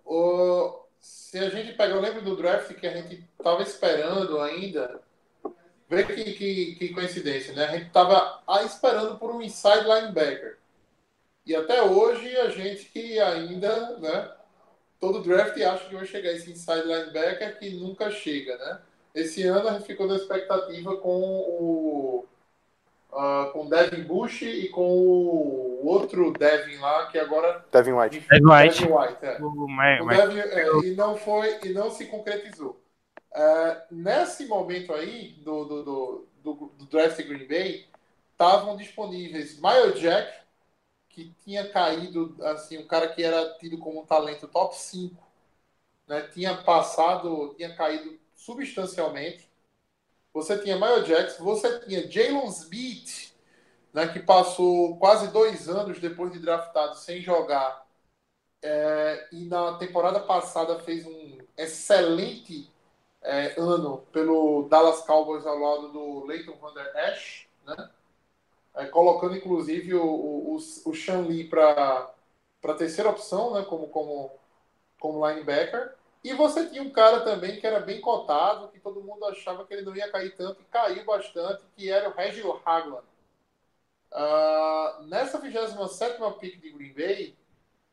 [0.05, 5.01] O, se a gente pega, eu lembro do draft que a gente tava esperando ainda.
[5.89, 7.65] Vê que, que, que coincidência, né?
[7.65, 10.59] A gente tava esperando por um inside linebacker.
[11.45, 14.31] E até hoje a gente que ainda, né?
[14.97, 18.79] Todo draft acha que vai chegar esse inside linebacker que nunca chega, né?
[19.13, 22.25] Esse ano a gente ficou na expectativa com o
[23.15, 27.65] ah, com o Devin Bush e com o outro Devin lá, que agora.
[27.71, 28.19] Devin White.
[28.19, 28.79] Devin White.
[28.81, 29.37] Devin White, é.
[29.41, 32.81] O Devin, é, e não foi e não se concretizou.
[33.35, 37.87] É, nesse momento aí do, do, do, do, do draft Green Bay
[38.31, 40.43] estavam disponíveis Miles Jack
[41.09, 45.15] que tinha caído assim um cara que era tido como um talento top 5
[46.07, 49.49] né, tinha passado tinha caído substancialmente
[50.33, 53.33] você tinha Miles Jack você tinha Jalen Smith
[53.93, 57.85] né, que passou quase dois anos depois de draftado sem jogar
[58.63, 62.71] é, e na temporada passada fez um excelente
[63.21, 67.89] é, ano pelo Dallas Cowboys ao lado do Leighton Van Der Esch, né?
[68.75, 72.11] É, colocando inclusive o, o, o, Sean Lee para
[72.63, 73.63] a terceira opção, né?
[73.63, 74.31] como, como,
[74.99, 75.93] como linebacker.
[76.23, 79.73] E você tinha um cara também que era bem cotado, que todo mundo achava que
[79.73, 83.05] ele não ia cair tanto, e caiu bastante, que era o Reggie Hagland.
[84.11, 87.35] Ah, nessa 27 pick de Green Bay,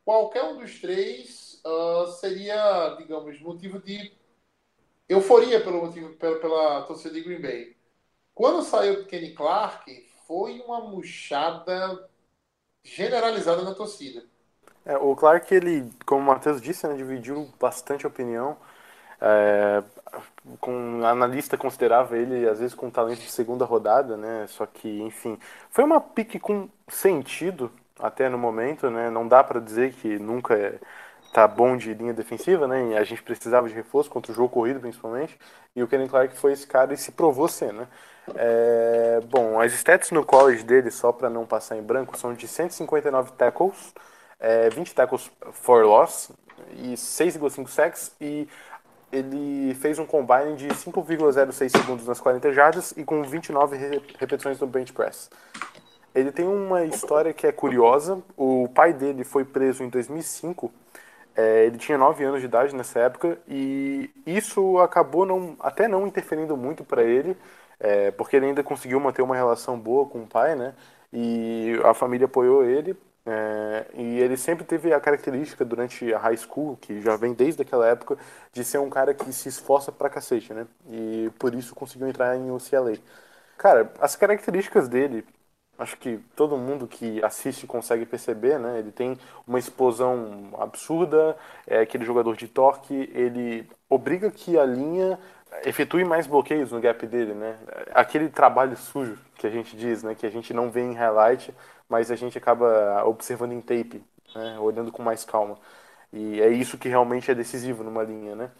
[0.04, 4.12] qualquer um dos três ah, seria, digamos, motivo de
[5.08, 7.76] euforia pelo motivo, pela, pela torcida de Green Bay.
[8.34, 12.08] Quando saiu Kenny Clark, foi uma murchada
[12.84, 14.24] generalizada na torcida.
[14.84, 18.56] É, o Clark, ele, como o Matheus disse, né, dividiu bastante opinião.
[19.20, 19.82] É,
[20.60, 24.46] com analista considerava ele às vezes com talento de segunda rodada, né?
[24.48, 25.38] Só que, enfim,
[25.70, 29.10] foi uma pique com sentido até no momento, né?
[29.10, 30.78] Não dá para dizer que nunca é,
[31.32, 32.92] tá bom de linha defensiva, né?
[32.92, 35.38] E a gente precisava de reforço contra o jogo corrido, principalmente.
[35.76, 37.86] E o Kenny Clark foi esse cara e se provou ser, né?
[38.34, 42.46] É, bom, as stats no college dele, só para não passar em branco, são de
[42.48, 43.94] 159 tackles,
[44.40, 46.30] é, 20 tackles for loss
[46.72, 48.48] e 6,5 sacks e
[49.12, 54.58] ele fez um combine de 5,06 segundos nas 40 jardas e com 29 re- repetições
[54.60, 55.28] no bench press.
[56.14, 58.22] Ele tem uma história que é curiosa.
[58.36, 60.72] O pai dele foi preso em 2005.
[61.36, 66.06] É, ele tinha 9 anos de idade nessa época e isso acabou não, até não
[66.06, 67.36] interferindo muito para ele,
[67.78, 70.74] é, porque ele ainda conseguiu manter uma relação boa com o pai, né?
[71.12, 72.96] E a família apoiou ele.
[73.26, 77.62] É, e ele sempre teve a característica durante a high school, que já vem desde
[77.62, 78.16] aquela época,
[78.52, 80.66] de ser um cara que se esforça pra cacete, né?
[80.88, 82.94] E por isso conseguiu entrar em UCLA.
[83.58, 85.24] Cara, as características dele,
[85.78, 88.78] acho que todo mundo que assiste consegue perceber, né?
[88.78, 95.18] Ele tem uma explosão absurda, é aquele jogador de torque, ele obriga que a linha
[95.64, 97.58] efetue mais bloqueios no gap dele, né?
[97.92, 100.14] Aquele trabalho sujo que a gente diz, né?
[100.14, 101.54] Que a gente não vê em highlight,
[101.90, 104.02] mas a gente acaba observando em tape,
[104.34, 104.58] né?
[104.60, 105.58] Olhando com mais calma.
[106.12, 108.50] E é isso que realmente é decisivo numa linha, né?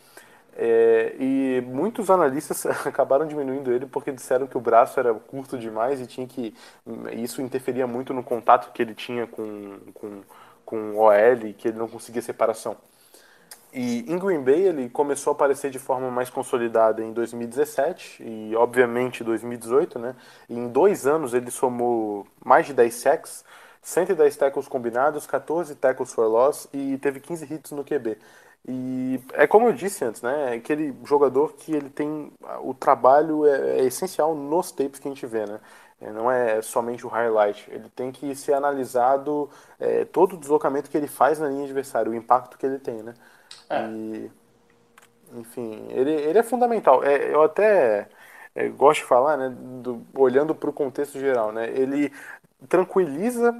[0.57, 6.01] É, e muitos analistas acabaram diminuindo ele porque disseram que o braço era curto demais
[6.01, 6.55] e tinha que
[7.12, 10.23] isso interferia muito no contato que ele tinha com com,
[10.66, 12.77] com o OL, que ele não conseguia separação.
[13.72, 18.56] E em Green Bay ele começou a aparecer de forma mais consolidada em 2017 e
[18.56, 20.16] obviamente 2018, né?
[20.48, 23.44] E em dois anos ele somou mais de 10 sacks,
[23.83, 28.18] 110 tackles combinados, 14 tackles for loss e teve 15 hits no QB.
[28.68, 30.54] E é como eu disse antes, né?
[30.54, 35.11] É aquele jogador que ele tem o trabalho é, é essencial nos tapes que a
[35.11, 35.61] gente vê, né?
[36.00, 37.70] É, não é somente o highlight.
[37.70, 42.11] Ele tem que ser analisado é, todo o deslocamento que ele faz na linha adversária,
[42.11, 43.14] o impacto que ele tem, né?
[43.69, 43.87] É.
[43.87, 44.31] E,
[45.35, 47.05] enfim, ele, ele é fundamental.
[47.05, 48.09] É, eu até
[48.55, 49.49] é, gosto de falar, né,
[49.83, 51.69] do- olhando para o contexto geral, né?
[51.71, 52.13] Ele
[52.69, 53.57] tranquiliza,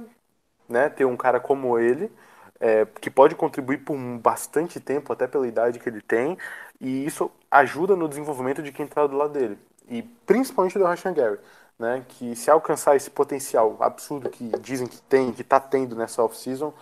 [0.69, 2.11] né, ter um cara como ele,
[2.59, 6.37] é, que pode contribuir por um bastante tempo, até pela idade que ele tem,
[6.79, 9.57] e isso ajuda no desenvolvimento de quem está do lado dele.
[9.89, 11.39] E principalmente do Rashan Gary,
[11.79, 16.23] né, que se alcançar esse potencial absurdo que dizem que tem, que está tendo nessa
[16.23, 16.73] off-season,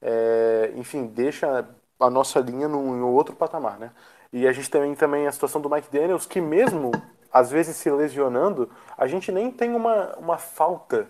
[0.00, 3.90] é, enfim, deixa a nossa linha num, outro patamar, né?
[4.32, 6.90] E a gente também também a situação do Mike Daniels, que mesmo
[7.32, 11.08] às vezes se lesionando, a gente nem tem uma, uma falta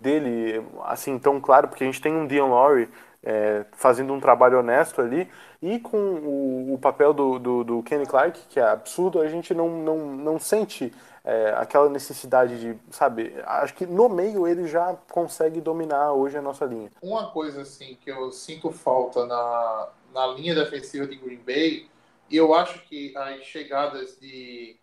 [0.00, 2.88] dele assim tão claro, porque a gente tem um Dion Lowry
[3.22, 5.28] é, fazendo um trabalho honesto ali,
[5.60, 9.52] e com o, o papel do, do, do Kenny Clark, que é absurdo, a gente
[9.52, 10.92] não, não, não sente
[11.24, 16.42] é, aquela necessidade de, sabe, acho que no meio ele já consegue dominar hoje a
[16.42, 16.88] nossa linha.
[17.02, 21.90] Uma coisa assim que eu sinto falta na, na linha defensiva de Green Bay,
[22.30, 24.80] e eu acho que as chegadas de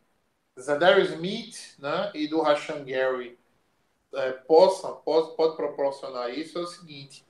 [0.59, 3.39] Zadarius Smith né, e do Rashan Gary
[4.13, 7.25] é, possa, pode, pode proporcionar isso, é o seguinte.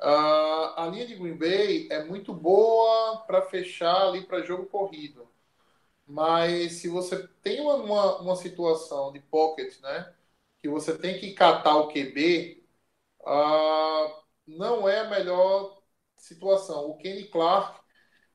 [0.00, 5.28] ah, a linha de Green Bay é muito boa para fechar ali para jogo corrido.
[6.06, 10.14] Mas se você tem uma, uma, uma situação de pocket, né?
[10.60, 12.64] Que você tem que catar o QB,
[13.26, 15.75] ah, não é a melhor
[16.16, 16.90] situação.
[16.90, 17.80] O Kenny Clark,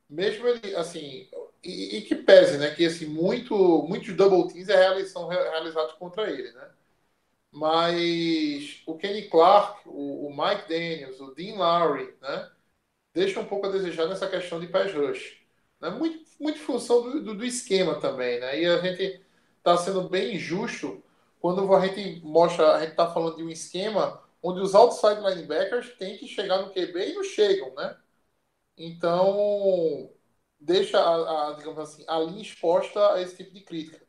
[0.09, 1.29] mesmo ele, assim,
[1.63, 2.71] e, e que pese, né?
[2.75, 3.55] Que assim, muito,
[3.87, 6.71] muitos double teams é são re- realizados contra ele, né?
[7.51, 12.51] Mas o Kenny Clark, o, o Mike Daniels, o Dean Lowry, né?
[13.13, 15.37] Deixa um pouco a desejar nessa questão de pass rush.
[15.81, 15.89] Né?
[15.89, 18.61] Muito, muito função do, do, do esquema também, né?
[18.61, 19.21] E a gente
[19.57, 21.03] está sendo bem injusto
[21.39, 25.95] quando a gente mostra, a gente está falando de um esquema onde os outside linebackers
[25.97, 27.97] têm que chegar no QB e não chegam, né?
[28.77, 30.12] Então,
[30.60, 34.01] deixa a, a, digamos assim, a linha exposta a esse tipo de crítica.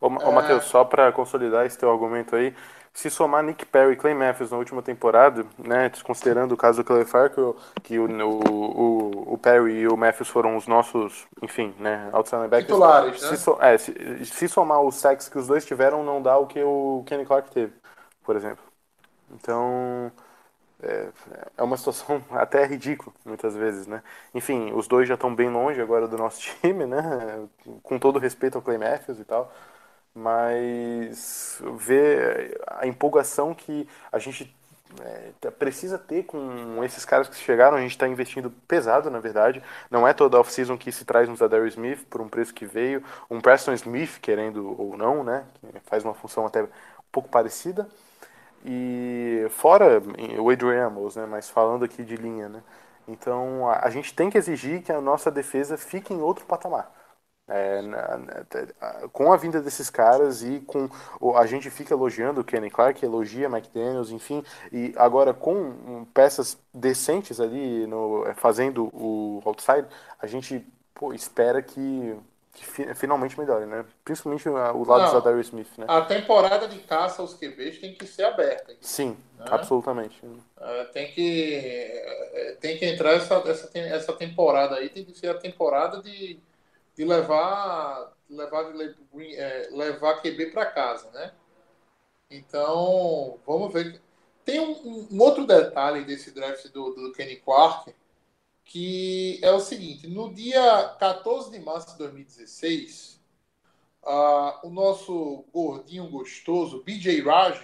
[0.00, 2.54] Ô, ô Matheus, só para consolidar esse teu argumento aí,
[2.92, 6.86] se somar Nick Perry e Clay Matthews na última temporada, né, desconsiderando o caso do
[6.86, 12.08] Clay Farkle, que o, o, o, Perry e o Matthews foram os nossos, enfim, né,
[12.12, 12.78] outside linebackers.
[12.78, 13.28] Titulares, né?
[13.28, 13.92] Se, so- é, se,
[14.26, 17.50] se somar os sacks que os dois tiveram, não dá o que o Kenny Clark
[17.50, 17.72] teve,
[18.22, 18.75] por exemplo.
[19.32, 20.10] Então,
[20.82, 21.08] é,
[21.58, 24.02] é uma situação até ridícula, muitas vezes, né?
[24.34, 27.02] Enfim, os dois já estão bem longe agora do nosso time, né?
[27.82, 29.52] Com todo respeito ao Clay Matthews e tal.
[30.14, 34.54] Mas ver a empolgação que a gente
[35.00, 39.20] é, tá- precisa ter com esses caras que chegaram, a gente está investindo pesado, na
[39.20, 39.62] verdade.
[39.90, 43.02] Não é toda off-season que se traz um Zadarius Smith por um preço que veio,
[43.30, 45.44] um Preston Smith, querendo ou não, né?
[45.60, 46.68] Que faz uma função até um
[47.12, 47.88] pouco parecida.
[48.64, 50.00] E fora
[50.40, 51.26] o Adrian né?
[51.26, 52.62] Mas falando aqui de linha, né?
[53.08, 56.92] Então a, a gente tem que exigir que a nossa defesa fique em outro patamar.
[57.48, 60.88] É, na- na- com a vinda desses caras e com
[61.36, 64.42] a gente fica elogiando o Kenny Clark, elogia Mike Daniels, enfim,
[64.72, 69.86] e agora com peças decentes ali no, é, fazendo o outside,
[70.20, 72.16] a gente pô, espera que,
[72.56, 73.84] que fi- finalmente melhore, né?
[74.02, 75.12] Principalmente o lado Não.
[75.12, 75.84] da Darius Smith, né?
[75.88, 78.74] A temporada de caça aos QBs tem que ser aberta.
[78.80, 79.44] Sim, Né?
[79.50, 80.18] absolutamente.
[80.58, 85.28] É, tem que é, tem que entrar essa, essa, essa temporada aí tem que ser
[85.28, 86.40] a temporada de,
[86.96, 88.64] de levar levar
[89.18, 91.32] é, levar QB para casa, né?
[92.30, 94.00] Então vamos ver.
[94.46, 97.92] Tem um, um outro detalhe desse draft do, do Kenny Clark
[98.66, 103.20] que é o seguinte: no dia 14 de março de 2016,
[104.04, 107.60] ah, o nosso gordinho gostoso BJ Raj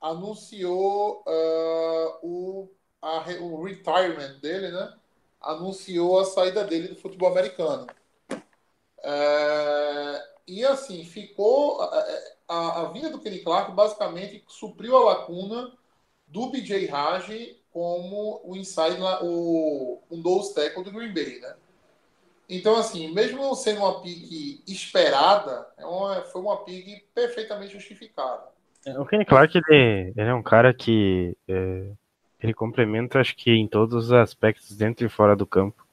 [0.00, 2.70] anunciou ah, o,
[3.02, 4.94] a o retirement dele, né?
[5.40, 7.86] Anunciou a saída dele do futebol americano.
[9.02, 11.80] É, e assim, ficou.
[11.82, 12.04] A,
[12.48, 15.72] a, a vinda do Kenny Clark basicamente supriu a lacuna
[16.26, 17.30] do BJ Raj
[17.74, 21.54] como o inside, o, um nose tackle do Green Bay, né?
[22.48, 28.44] Então, assim, mesmo sendo uma pique esperada, é uma, foi uma pique perfeitamente justificada.
[28.96, 31.86] O Kenny Clark, ele, ele é um cara que é,
[32.40, 35.84] ele complementa, acho que em todos os aspectos, dentro e fora do campo.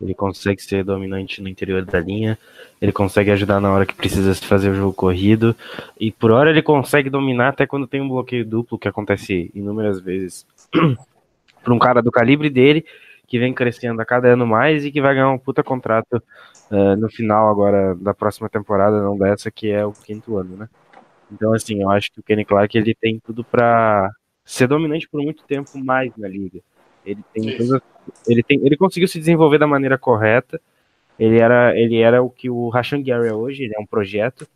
[0.00, 2.36] Ele consegue ser dominante no interior da linha.
[2.82, 5.54] Ele consegue ajudar na hora que precisa se fazer o jogo corrido.
[5.98, 10.00] E por hora ele consegue dominar até quando tem um bloqueio duplo, que acontece inúmeras
[10.00, 10.44] vezes.
[11.62, 12.84] para um cara do calibre dele,
[13.26, 16.22] que vem crescendo a cada ano mais e que vai ganhar um puta contrato
[16.70, 20.68] uh, no final agora da próxima temporada, não dessa, que é o quinto ano, né?
[21.32, 24.10] Então, assim, eu acho que o Kenny Clark ele tem tudo para
[24.44, 26.60] ser dominante por muito tempo mais na liga.
[27.04, 27.48] Ele tem
[28.26, 30.60] ele tem, ele conseguiu se desenvolver da maneira correta.
[31.18, 34.46] Ele era, ele era o que o Rashan Gary é hoje, ele é um projeto.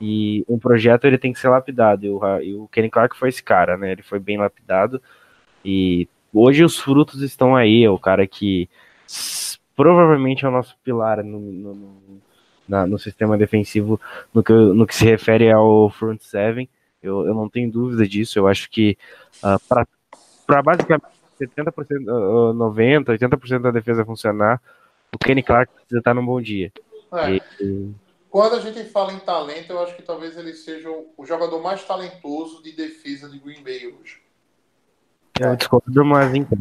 [0.00, 2.06] E um projeto ele tem que ser lapidado.
[2.06, 3.92] E o, e o Kenny Clark foi esse cara, né?
[3.92, 5.02] Ele foi bem lapidado.
[5.64, 7.84] E hoje os frutos estão aí.
[7.84, 8.68] É o cara que
[9.76, 12.20] provavelmente é o nosso pilar no, no, no,
[12.68, 14.00] na, no sistema defensivo
[14.34, 16.68] no que, no que se refere ao front seven.
[17.02, 18.38] Eu, eu não tenho dúvida disso.
[18.38, 18.96] Eu acho que
[19.42, 19.86] uh,
[20.46, 21.06] para basicamente
[21.40, 21.72] 70%,
[22.08, 24.60] uh, 90%, 80% da defesa funcionar,
[25.14, 26.72] o Kenny Clark precisa estar num bom dia.
[27.12, 27.36] É.
[27.60, 27.92] E,
[28.28, 31.82] quando a gente fala em talento, eu acho que talvez ele seja o jogador mais
[31.84, 34.20] talentoso de defesa de Green Bay hoje.
[35.40, 36.58] Eu discordo, mas então.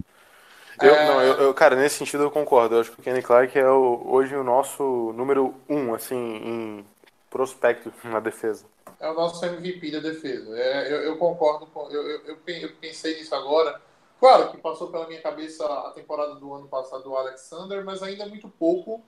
[0.81, 2.75] Eu, não, eu, eu, cara, nesse sentido eu concordo.
[2.75, 6.85] Eu acho que o Kenny Clark é o, hoje o nosso número um, assim, em
[7.29, 8.65] prospecto na defesa.
[8.99, 10.57] É o nosso MVP da defesa.
[10.57, 11.89] É, eu, eu, concordo com.
[11.89, 13.81] Eu, eu, eu, pensei nisso agora.
[14.19, 18.23] Claro que passou pela minha cabeça a temporada do ano passado do Alexander, mas ainda
[18.23, 19.03] é muito pouco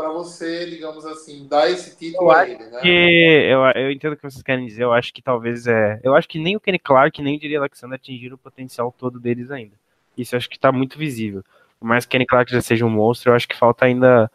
[0.00, 2.80] para você, digamos assim, dar esse título eu a ele, né?
[2.80, 4.84] Que eu, eu entendo o que vocês querem dizer.
[4.84, 6.00] Eu acho que talvez é.
[6.02, 9.20] Eu acho que nem o Kenny Clark nem o Diri Alexander atingiram o potencial todo
[9.20, 9.74] deles ainda.
[10.16, 11.44] Isso eu acho que está muito visível.
[11.78, 14.30] Por mais que Kenny Clark já seja um monstro, eu acho que falta ainda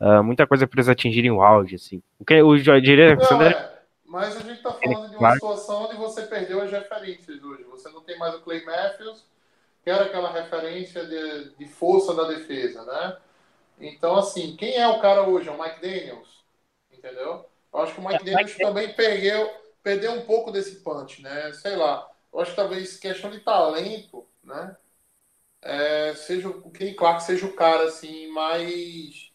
[0.00, 2.02] uh, muita coisa para eles atingirem o auge, assim.
[2.18, 3.52] O, que, o Diri Alexander.
[3.52, 3.74] É.
[4.04, 7.64] Mas a gente está falando de uma situação onde você perdeu as referências hoje.
[7.64, 9.24] Você não tem mais o Clay Matthews,
[9.82, 13.16] que era aquela referência de, de força da defesa, né?
[13.78, 15.48] Então, assim, quem é o cara hoje?
[15.48, 16.44] É o Mike Daniels,
[16.92, 17.44] entendeu?
[17.72, 19.50] Eu acho que o Mike é, Daniels Mike também perdeu,
[19.82, 21.52] perdeu um pouco desse punch, né?
[21.52, 22.08] Sei lá.
[22.32, 24.76] Eu acho que talvez questão de talento, né?
[25.64, 29.32] É, seja o Kenny Clark seja o cara assim mais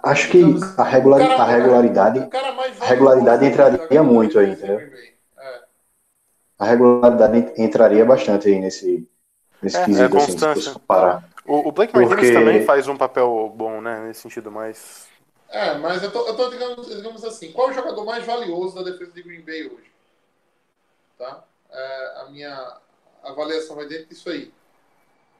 [0.00, 0.40] acho que
[0.78, 2.28] a, regular, cara, a regularidade
[2.80, 4.78] a regularidade entraria muito aí entendeu?
[4.78, 5.62] É.
[6.56, 9.08] a regularidade entraria bastante aí nesse
[9.60, 10.16] nesse é, quesito
[10.46, 12.08] é assim, se comparar o, o Blake Porque...
[12.08, 14.06] Martinez também faz um papel bom, né?
[14.06, 15.08] Nesse sentido, mas.
[15.48, 18.74] É, mas eu tô, eu tô digamos, digamos assim, qual é o jogador mais valioso
[18.74, 19.90] da defesa de Green Bay hoje?
[21.18, 21.44] Tá?
[21.70, 22.78] É, a minha
[23.22, 24.52] avaliação vai dentro disso aí.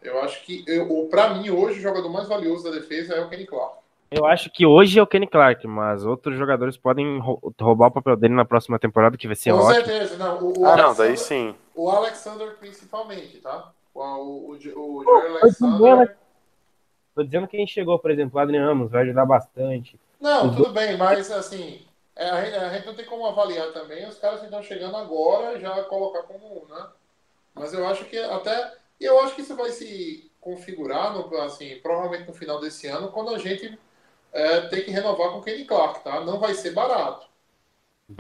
[0.02, 3.28] Eu acho que, eu, pra mim, hoje, o jogador mais valioso da defesa é o
[3.28, 3.78] Kenny Clark.
[4.10, 7.18] Eu acho que hoje é o Kenny Clark, mas outros jogadores podem
[7.60, 9.82] roubar o papel dele na próxima temporada, que vai ser Com ótimo.
[9.82, 10.38] Com certeza, não.
[10.38, 11.54] O, o ah, não, daí sim.
[11.74, 13.72] O Alexander principalmente, tá?
[13.96, 16.16] O, o, o, Alexander.
[17.14, 19.98] Tô dizendo que quem chegou, por exemplo, o Adrian Amos vai ajudar bastante.
[20.20, 21.80] Não, tudo bem, mas assim,
[22.14, 24.96] é, a, gente, a, gente, não tem como avaliar também os caras que estão chegando
[24.96, 26.86] agora já colocar como um, né?
[27.54, 28.74] Mas eu acho que até.
[29.00, 33.08] E eu acho que isso vai se configurar, no, assim, provavelmente no final desse ano,
[33.08, 33.78] quando a gente
[34.32, 36.20] é, tem que renovar com o Kenny Clark, tá?
[36.20, 37.26] Não vai ser barato.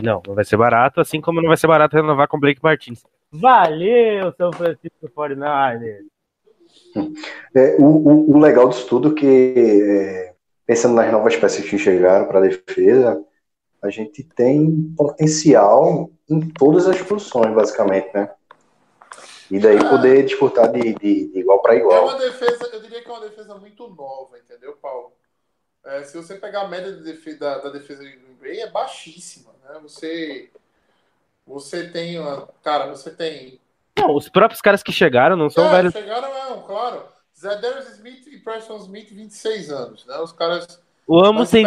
[0.02, 2.62] Não, não vai ser barato, assim como não vai ser barato renovar com o Blake
[2.62, 3.04] Martins.
[3.30, 6.06] Valeu, São Francisco 49
[7.54, 10.34] é, o, o, o, legal disso tudo é que, é,
[10.66, 13.22] pensando nas novas peças que chegaram para a defesa,
[13.82, 18.30] a gente tem potencial em todas as posições, basicamente, né?
[19.50, 22.08] E daí é, poder disputar de, de, de igual para igual.
[22.08, 25.12] É uma defesa, eu diria que é uma defesa muito nova, entendeu, Paulo?
[25.84, 28.70] É, se você pegar a média de defesa, da, da defesa de Green Bay, é
[28.70, 29.78] baixíssima, né?
[29.82, 30.50] Você
[31.46, 33.60] você tem, uma, cara, você tem.
[33.96, 35.92] Não, os próprios caras que chegaram não são é, velhos.
[35.92, 37.04] Chegaram, não, claro.
[37.38, 40.18] Zedarius Smith e Preston Smith, 26 anos, né?
[40.18, 40.82] Os caras.
[41.06, 41.64] O Amos tem.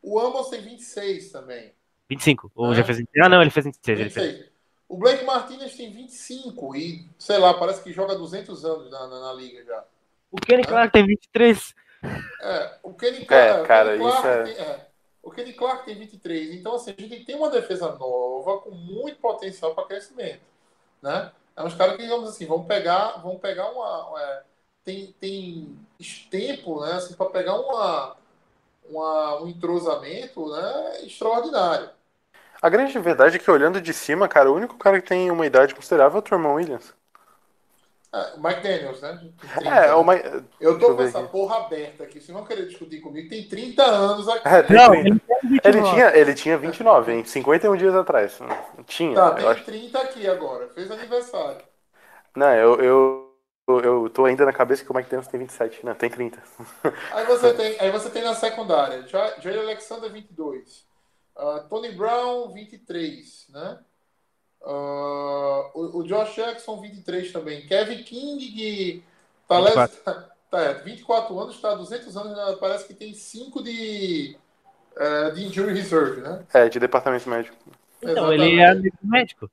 [0.00, 1.72] O Amos tem 26 também.
[2.08, 2.52] 25.
[2.54, 2.76] Ou é.
[2.76, 3.26] já fez 26.
[3.26, 3.98] Ah, não, ele fez 26.
[3.98, 4.26] 26.
[4.26, 4.52] Ele fez.
[4.88, 9.20] O Blake Martinez tem 25 e, sei lá, parece que joga 200 anos na, na,
[9.20, 9.84] na liga já.
[10.30, 11.74] O Kenny Clark tem 23.
[12.42, 13.60] É, o Kenny Clark.
[13.60, 14.42] É, cara, Kenny Clark isso é...
[14.42, 14.91] Tem, é
[15.22, 16.54] o Kenny Clark tem 23.
[16.54, 20.42] Então, assim, a gente tem uma defesa nova com muito potencial para crescimento.
[21.00, 21.30] Né?
[21.56, 24.20] É uns caras que, digamos assim, vão pegar, vão pegar uma.
[24.20, 24.42] É,
[24.84, 25.78] tem, tem
[26.30, 28.16] tempo né, assim, para pegar uma,
[28.88, 31.90] uma, um entrosamento né, extraordinário.
[32.60, 35.46] A grande verdade é que, olhando de cima, cara, o único cara que tem uma
[35.46, 36.94] idade considerável é o Truman Williams.
[38.14, 39.18] É, Mike Daniels, né?
[39.54, 40.44] 30, é, o Mike...
[40.60, 41.28] Eu tô com essa aqui.
[41.30, 42.20] porra aberta aqui.
[42.20, 43.28] Vocês vão querer discutir comigo.
[43.28, 44.46] Tem 30 anos aqui.
[44.46, 45.20] É, tem não, ele,
[45.64, 47.24] ele, tinha, ele tinha 29, hein?
[47.24, 48.38] 51 dias atrás.
[48.86, 49.14] Tinha.
[49.14, 49.64] Tá, tem acho...
[49.64, 50.68] 30 aqui agora.
[50.68, 51.64] Fez aniversário.
[52.34, 53.32] Não, eu, eu,
[53.68, 55.84] Eu, tô ainda na cabeça que o Mike Davis tem 27.
[55.86, 56.42] Não, tem 30.
[57.10, 60.86] Aí você tem, aí você tem na secundária, Ja- Jair Alexander 22,
[61.36, 63.84] ah, Tony Brown 23, né?
[64.64, 69.04] Ah, o, o Josh Jackson 23 também, Kevin King que
[69.48, 69.92] tá, 24.
[69.96, 70.02] les-
[70.50, 72.56] tá, é, 24 anos, está há 200 anos, né?
[72.60, 74.36] parece que tem 5 de
[74.96, 76.44] eh, de injury reserve, né?
[76.52, 77.56] É, de departamento médico.
[78.02, 79.50] Então, ele é médico.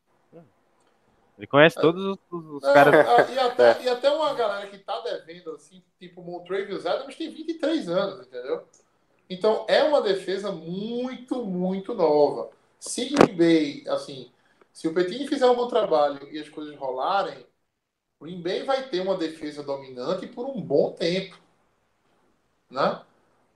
[1.38, 3.30] Ele conhece todos os, os- Não, caras.
[3.32, 7.88] e, até, e até uma galera que tá devendo, assim, tipo Montravius Adams, tem 23
[7.88, 8.68] anos, entendeu?
[9.30, 12.50] Então é uma defesa muito, muito nova.
[12.78, 14.30] Se Green Bay, assim,
[14.72, 17.46] se o Petini fizer um bom trabalho e as coisas rolarem,
[18.22, 21.38] Green Bay vai ter uma defesa dominante por um bom tempo.
[22.70, 23.02] Né?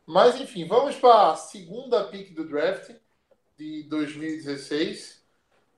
[0.06, 2.92] Mas enfim, vamos para a segunda pick do draft
[3.58, 5.24] de 2016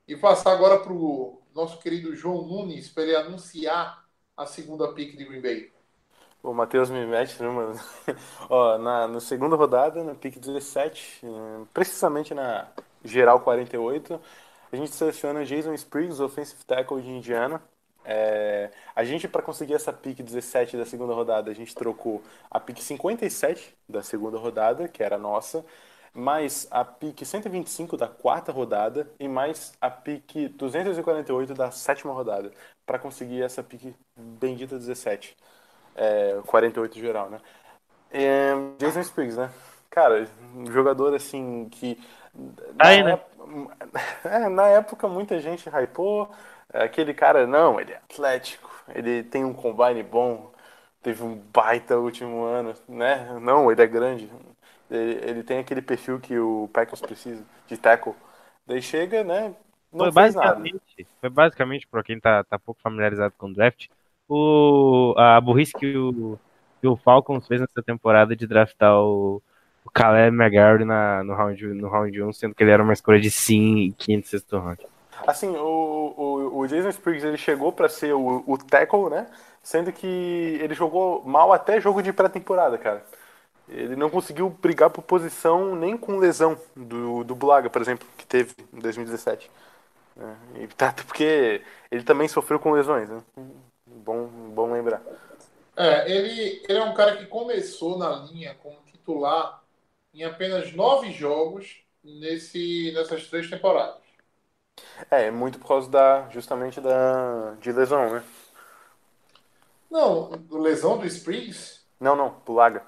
[0.07, 4.05] e passar agora para o nosso querido João Nunes para ele anunciar
[4.37, 5.75] a segunda pick de Green Bay.
[6.43, 7.79] O Matheus me mete, né, mano?
[8.49, 12.67] Ó, na, na segunda rodada, na pick 17, eh, precisamente na
[13.03, 14.21] geral 48,
[14.75, 17.61] a gente seleciona Jason Spriggs, offensive tackle de Indiana.
[18.03, 22.21] É, a gente, para conseguir essa pick 17 da segunda rodada, a gente trocou
[22.51, 25.65] a pick 57 da segunda rodada, que era nossa,
[26.13, 32.51] mais a pick 125 da quarta rodada e mais a pick 248 da sétima rodada,
[32.85, 35.35] para conseguir essa pick bendita 17
[35.95, 37.39] é, 48 geral, né?
[38.11, 39.49] É, Jason Spriggs, né?
[39.89, 41.97] Cara, um jogador assim que.
[42.73, 43.13] Na, Aí, né?
[43.13, 43.25] ép-
[44.25, 46.29] é, na época muita gente hypou.
[46.73, 50.51] é, Aquele cara, não, ele é atlético, ele tem um combine bom,
[51.01, 53.39] teve um baita último ano, né?
[53.39, 54.29] Não, ele é grande.
[54.89, 58.13] Ele, ele tem aquele perfil que o Packers precisa, de tackle.
[58.67, 59.55] Daí chega, né?
[59.91, 63.87] Não foi basicamente, foi basicamente, pra quem tá, tá pouco familiarizado com o draft,
[64.27, 66.39] o, a burrice que o,
[66.81, 69.41] que o Falcons fez nessa temporada de draftar o,
[69.85, 73.19] o Caleb McGarry na, no, round, no round 1, sendo que ele era uma escolha
[73.19, 74.79] de sim, quinto, sexto round.
[75.25, 79.27] Assim, o, o, o Jason Spriggs ele chegou para ser o, o tackle, né?
[79.63, 83.03] Sendo que ele jogou mal até jogo de pré-temporada, cara.
[83.67, 88.25] Ele não conseguiu brigar por posição nem com lesão do, do Bulaga, por exemplo, que
[88.25, 89.49] teve em 2017.
[90.15, 90.37] né?
[90.55, 91.61] E tá- porque
[91.91, 93.21] ele também sofreu com lesões, né?
[93.87, 95.01] Bom, bom lembrar.
[95.75, 99.64] É, ele, ele é um cara que começou na linha como titular
[100.15, 104.01] em apenas nove jogos nesse, nessas três temporadas.
[105.09, 108.23] É, muito por causa da, justamente da, de lesão, né?
[109.89, 112.85] Não, lesão do Springs, Não, não, Bulaga.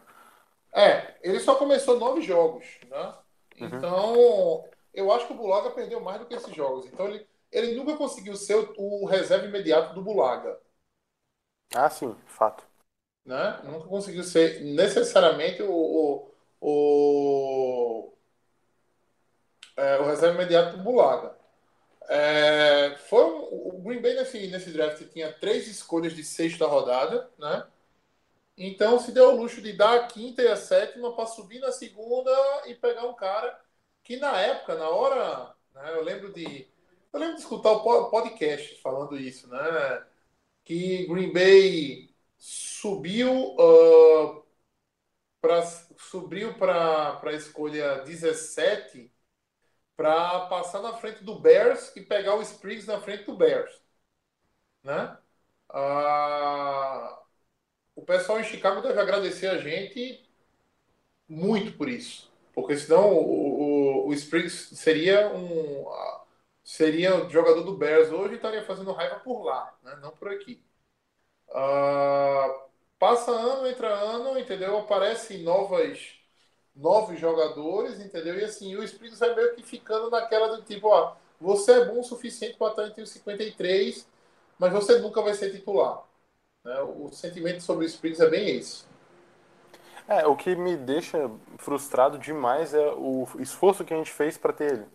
[0.73, 3.17] É, ele só começou nove jogos, né?
[3.55, 6.85] Então, eu acho que o Bulaga perdeu mais do que esses jogos.
[6.87, 10.59] Então, ele, ele nunca conseguiu ser o, o reserva imediato do Bulaga,
[11.73, 12.67] Ah, sim, fato.
[13.25, 13.61] né?
[13.63, 16.31] Nunca conseguiu ser necessariamente o, o,
[16.61, 18.13] o,
[19.75, 21.35] é, o reserva imediato do Bulaga.
[22.09, 27.67] É, foi o Green Bay nesse, nesse draft tinha três escolhas de sexta rodada, né?
[28.57, 31.71] Então se deu o luxo de dar a quinta e a sétima para subir na
[31.71, 32.31] segunda
[32.65, 33.59] e pegar um cara
[34.03, 36.67] que na época, na hora, né, eu lembro de
[37.13, 40.05] eu lembro de escutar o po- podcast falando isso, né?
[40.63, 43.55] Que Green Bay subiu
[45.41, 45.61] para
[45.97, 49.11] subiu para a escolha 17
[49.97, 53.71] para passar na frente do Bears e pegar o Spriggs na frente do Bears,
[54.83, 55.17] né?
[55.69, 57.19] Ah,
[57.95, 60.25] o pessoal em Chicago deve agradecer a gente
[61.27, 65.85] muito por isso, porque senão o, o, o Spriggs seria um
[66.63, 69.97] seria o jogador do Bears hoje e estaria fazendo raiva por lá, né?
[70.01, 70.61] não por aqui.
[71.53, 72.65] Ah,
[72.99, 74.77] passa ano, entra ano, entendeu?
[74.77, 76.15] Aparecem novas
[76.75, 78.39] novos jogadores, entendeu?
[78.39, 81.99] E assim, o Spriggs vai meio que ficando naquela do tipo, ó, você é bom
[82.01, 84.07] o suficiente para estar entre os 53,
[84.59, 86.03] mas você nunca vai ser titular.
[86.65, 86.81] né?
[86.81, 88.85] O sentimento sobre o Spriggs é bem esse.
[90.07, 94.53] É, o que me deixa frustrado demais é o esforço que a gente fez para
[94.53, 94.85] ter ele,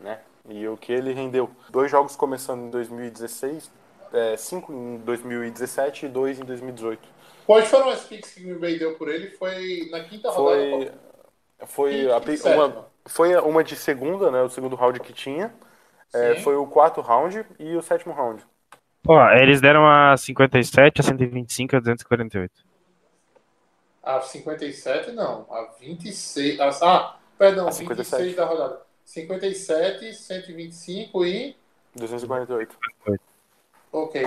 [0.00, 0.22] né?
[0.48, 1.50] E o que ele rendeu.
[1.70, 3.70] Dois jogos começando em 2016,
[4.12, 7.08] é, cinco em 2017 e dois em 2018.
[7.46, 9.30] Quais foram as picks que o Green Bay deu por ele?
[9.30, 10.94] Foi na quinta Foi, rodada.
[11.66, 14.42] foi, a e uma, foi uma de segunda, né?
[14.42, 15.54] O segundo round que tinha.
[16.12, 18.42] É, foi o quarto round e o sétimo round.
[19.06, 22.52] Ó, eles deram a 57, a 125 a 248.
[24.02, 25.46] A 57, não.
[25.50, 26.60] A 26.
[26.60, 28.22] a- Ah, perdão, A 57.
[28.22, 28.80] 26 da rodada.
[29.04, 31.56] 57, 125 e.
[31.94, 32.76] 248.
[33.96, 34.20] Ok.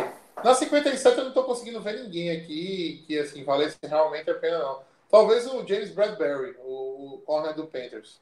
[0.43, 4.57] Na 57 eu não tô conseguindo ver ninguém aqui que assim valesse realmente a pena
[4.57, 4.81] não.
[5.11, 8.19] Talvez o James Bradbury, o, o corner do Panthers.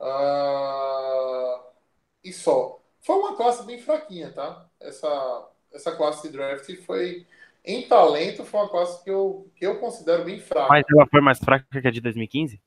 [0.00, 1.60] Ah,
[2.24, 2.80] e só.
[3.02, 4.66] Foi uma classe bem fraquinha, tá?
[4.80, 7.24] Essa, essa classe de draft foi
[7.64, 10.68] em talento foi uma classe que eu, que eu considero bem fraca.
[10.68, 12.60] Mas ela foi mais fraca que a de 2015?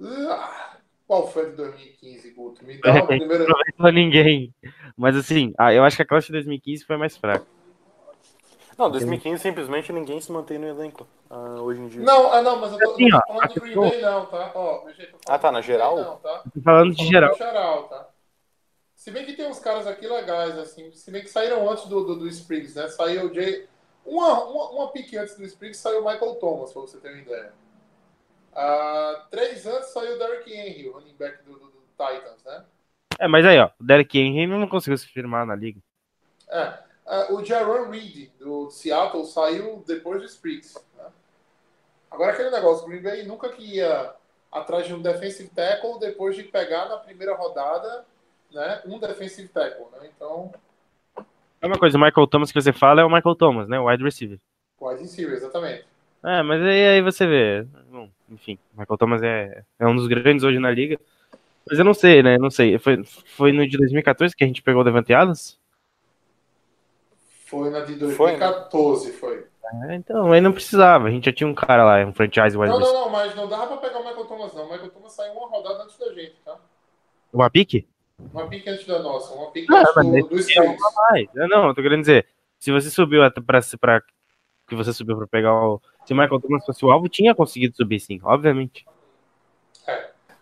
[0.00, 0.77] Ah,
[1.08, 2.64] qual foi de 2015, Guto?
[2.64, 3.46] Me dá uma primeira.
[3.78, 4.54] Não ninguém.
[4.96, 7.44] Mas assim, ah, eu acho que a classe de 2015 foi mais fraca.
[8.76, 12.02] Não, 2015 simplesmente ninguém se mantém no elenco ah, hoje em dia.
[12.02, 13.90] Não, ah, não, mas eu tô, Assim, não ó, tô falando de a Green pessoa-
[13.90, 14.52] Bay, não, tá?
[14.54, 14.84] Ó,
[15.28, 15.96] Ah, tá, na geral?
[15.96, 16.42] Não, tá?
[16.54, 17.30] Tô falando de Falando geral.
[17.32, 18.08] do geral, tá?
[18.94, 22.04] Se bem que tem uns caras aqui legais, assim, se bem que saíram antes do,
[22.04, 22.86] do, do Spriggs, né?
[22.88, 23.66] Saiu o Jay.
[24.04, 27.20] Uma, uma, uma pique antes do Spriggs saiu o Michael Thomas, pra você ter uma
[27.22, 27.52] ideia.
[28.60, 32.64] Ah, três antes saiu o Derrick Henry, o running back do, do, do Titans, né?
[33.16, 35.80] É, mas aí, ó, o Derek Henry não conseguiu se firmar na liga.
[36.48, 36.78] É.
[37.06, 40.76] Ah, o Jaron Reed, do Seattle, saiu depois do Spriggs.
[40.96, 41.04] Né?
[42.10, 44.12] Agora aquele negócio, o Green Bay nunca que ia
[44.50, 48.04] atrás de um defensive tackle depois de pegar na primeira rodada
[48.52, 49.86] né, um defensive tackle.
[49.92, 50.10] Né?
[50.16, 50.52] Então,
[51.60, 53.78] É uma coisa, o Michael Thomas que você fala é o Michael Thomas, né?
[53.78, 54.40] O wide receiver.
[54.80, 55.86] wide receiver, exatamente.
[56.24, 57.66] É, mas aí, aí você vê.
[58.30, 60.98] Enfim, o Michael Thomas é, é um dos grandes hoje na liga.
[61.68, 62.38] Mas eu não sei, né?
[62.38, 62.78] Não sei.
[62.78, 65.58] Foi, foi no de 2014 que a gente pegou o Devante Adams?
[67.46, 68.38] Foi na de Foi, né?
[68.38, 69.46] 2014, foi.
[69.88, 71.08] É, então, aí não precisava.
[71.08, 73.48] A gente já tinha um cara lá, um franchise wide Não, não, não, mas não
[73.48, 74.66] dava pra pegar o Michael Thomas, não.
[74.66, 76.58] O Michael Thomas saiu uma rodada antes da gente, tá?
[77.32, 77.86] Uma pique?
[78.32, 80.76] Uma pique antes da nossa, uma pique Não, antes do, do é
[81.10, 81.28] mais.
[81.34, 82.26] Não, eu tô querendo dizer,
[82.58, 84.02] se você subiu até pra, pra
[84.66, 85.80] que você subiu pra pegar o.
[86.08, 88.86] Se Michael Thomas fosse o alvo, tinha conseguido subir sim, obviamente.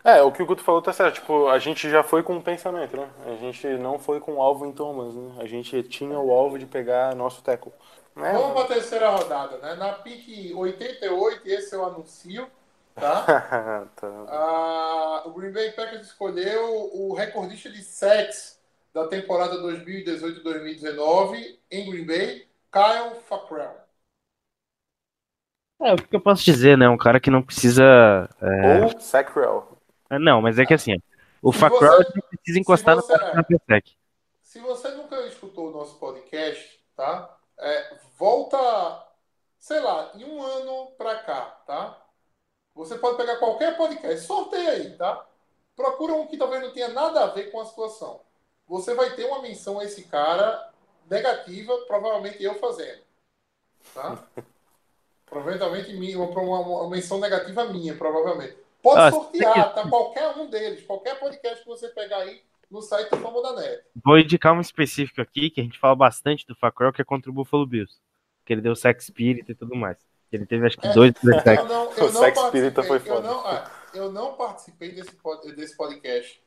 [0.04, 1.16] É, o que o Guto falou tá certo.
[1.16, 3.10] Tipo, a gente já foi com um pensamento, né?
[3.26, 5.34] A gente não foi com o alvo em Thomas, né?
[5.40, 7.72] A gente tinha o alvo de pegar nosso tackle.
[8.14, 8.32] Né?
[8.32, 9.74] Vamos pra terceira rodada, né?
[9.74, 12.46] Na pique 88, esse eu anuncio,
[12.94, 13.88] tá?
[13.96, 14.24] tá.
[14.28, 18.60] Ah, o Green Bay Packers escolheu o recordista de sacks
[18.94, 23.85] da temporada 2018-2019 em Green Bay, Kyle Fackrell.
[25.80, 26.88] É, o que eu posso dizer, né?
[26.88, 28.28] Um cara que não precisa.
[28.40, 28.84] É...
[28.84, 29.76] Ou Sacrell.
[30.10, 30.98] é, Não, mas é que assim, ó,
[31.48, 33.96] o não precisa encostar você- no na PSEC.
[34.42, 37.36] Se você nunca escutou o nosso podcast, tá?
[37.58, 38.56] É, volta,
[39.58, 42.02] sei lá, em um ano pra cá, tá?
[42.74, 45.26] Você pode pegar qualquer podcast, sorteia aí, tá?
[45.74, 48.20] Procura um que talvez não tenha nada a ver com a situação.
[48.66, 50.70] Você vai ter uma menção a esse cara
[51.08, 53.02] negativa, provavelmente eu fazendo,
[53.94, 54.18] tá?
[55.26, 58.56] provavelmente minha, uma, uma, uma menção negativa minha, provavelmente.
[58.82, 59.88] Pode Ah, sortear, tá?
[59.88, 63.82] Qualquer um deles, qualquer podcast que você pegar aí no site do Fama da Net.
[64.04, 67.30] Vou indicar um específico aqui, que a gente fala bastante do Facroy, que é contra
[67.30, 67.94] o Buffalo Bills.
[68.44, 69.96] Que ele deu sex spirit e tudo mais.
[70.30, 70.92] Ele teve acho que É.
[70.92, 71.64] dois três sacks.
[71.64, 73.28] Eu não, O eu não Sex participei, foi eu foda.
[73.28, 75.16] não, ah, eu não participei desse,
[75.56, 76.40] desse podcast.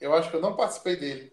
[0.00, 1.32] Eu acho que eu não participei dele.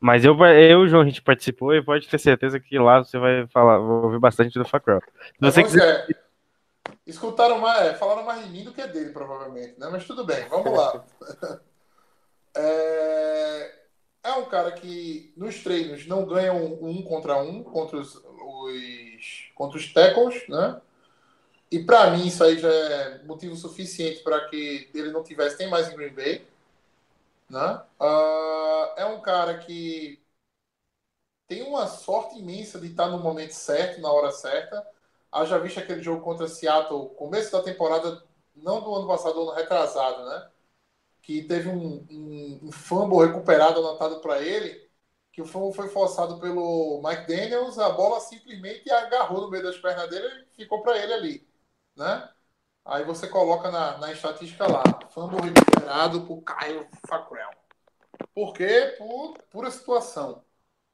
[0.00, 3.04] Mas eu, eu e o João, a gente participou e pode ter certeza que lá
[3.04, 5.00] você vai falar, vou ouvir bastante do Facroy.
[5.00, 6.06] Se você Pois quiser.
[6.08, 6.14] é,
[7.06, 9.88] escutaram mais, é, falaram mais de mim do que dele, provavelmente, né?
[9.90, 11.04] Mas tudo bem, vamos lá.
[12.56, 13.72] É,
[14.24, 19.50] é um cara que nos treinos não ganha um, um contra um contra os, os-
[19.54, 20.80] contra os tackles, né?
[21.70, 25.68] E para mim isso aí já é motivo suficiente para que ele não tivesse nem
[25.70, 26.42] mais em Green Bay,
[27.50, 27.82] né?
[28.00, 30.22] Ah, é um cara que
[31.46, 34.86] tem uma sorte imensa de estar no momento certo, na hora certa.
[35.32, 38.22] Haja visto aquele jogo contra Seattle, começo da temporada,
[38.54, 40.50] não do ano passado, do ano retrasado, né?
[41.22, 44.88] Que teve um, um, um fumble recuperado anotado para ele,
[45.32, 49.78] que o fumble foi forçado pelo Mike Daniels, a bola simplesmente agarrou no meio das
[49.78, 51.48] pernas dele e ficou para ele ali,
[51.96, 52.30] né?
[52.84, 57.50] Aí você coloca na, na estatística lá, fumble recuperado por Kyle Fackrell.
[58.34, 58.94] Por quê?
[58.98, 60.44] Por pura situação.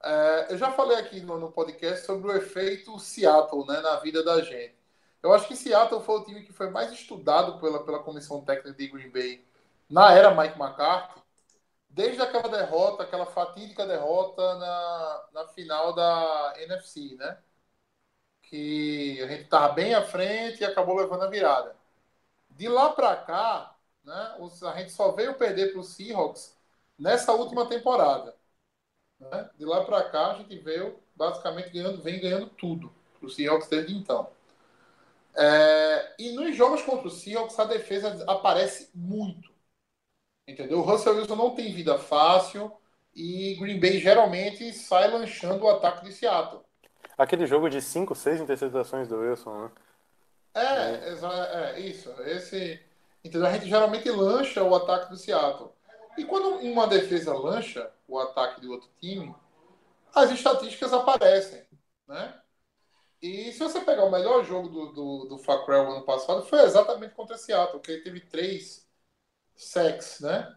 [0.03, 4.23] É, eu já falei aqui no, no podcast sobre o efeito Seattle né, na vida
[4.23, 4.77] da gente.
[5.23, 8.73] Eu acho que Seattle foi o time que foi mais estudado pela, pela comissão técnica
[8.73, 9.45] de Green Bay
[9.89, 11.23] na era Mike McCarthy,
[11.89, 17.39] desde aquela derrota, aquela fatídica derrota na, na final da NFC, né?
[18.43, 21.77] Que a gente estava bem à frente e acabou levando a virada.
[22.51, 23.76] De lá para cá,
[24.07, 26.57] né, os- a gente só veio perder para os Seahawks
[26.99, 28.37] nessa última temporada.
[29.21, 29.51] Né?
[29.59, 33.69] De lá para cá, a gente veio basicamente ganhando, vem ganhando tudo para o Seahawks
[33.69, 34.31] desde então.
[35.35, 39.51] É, e nos jogos contra o Seahawks, a defesa aparece muito.
[40.49, 40.79] Entendeu?
[40.81, 42.73] O Russell Wilson não tem vida fácil
[43.15, 46.63] e Green Bay geralmente sai lanchando o ataque de Seattle.
[47.19, 49.71] Aquele jogo de 5, 6 interceptações do Wilson, né?
[50.55, 51.47] É, exa-
[51.77, 52.11] é, isso.
[52.23, 52.81] Esse,
[53.27, 53.47] entendeu?
[53.47, 55.71] A gente geralmente lancha o ataque do Seattle.
[56.17, 59.35] E quando uma defesa lancha o ataque do outro time,
[60.15, 61.63] as estatísticas aparecem,
[62.09, 62.41] né?
[63.21, 67.15] E se você pegar o melhor jogo do, do, do Fackrell ano passado, foi exatamente
[67.15, 68.87] contra Seattle, que ele teve três
[69.55, 70.55] sacks, né?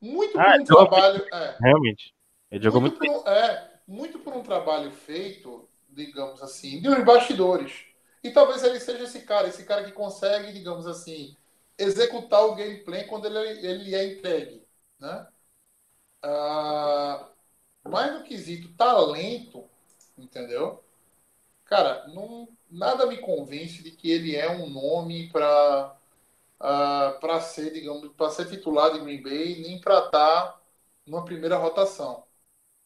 [0.00, 1.26] Muito por Ah, um jogou trabalho...
[1.32, 2.14] É, Realmente.
[2.50, 7.02] Ele jogou muito por um, é, muito por um trabalho feito, digamos assim, de uns
[7.02, 7.86] bastidores.
[8.22, 11.36] E talvez ele seja esse cara, esse cara que consegue, digamos assim,
[11.82, 14.66] executar o gameplay quando ele, ele é entregue.
[14.98, 15.26] Né?
[16.22, 17.28] Ah,
[17.84, 19.68] mas no quesito talento,
[20.16, 20.82] entendeu?
[21.64, 25.96] Cara, não, nada me convence de que ele é um nome para
[27.20, 30.60] para ser, digamos, para ser titular de Green Bay, nem para estar
[31.06, 32.24] numa primeira rotação,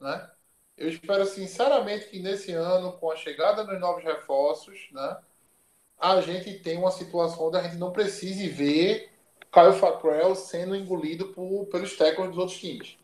[0.01, 0.30] né?
[0.76, 5.18] Eu espero sinceramente que nesse ano, com a chegada dos novos reforços, né,
[5.99, 9.11] a gente tenha uma situação onde a gente não precise ver
[9.53, 12.97] Kyle Fackrell sendo engolido por, pelos tackles dos outros times.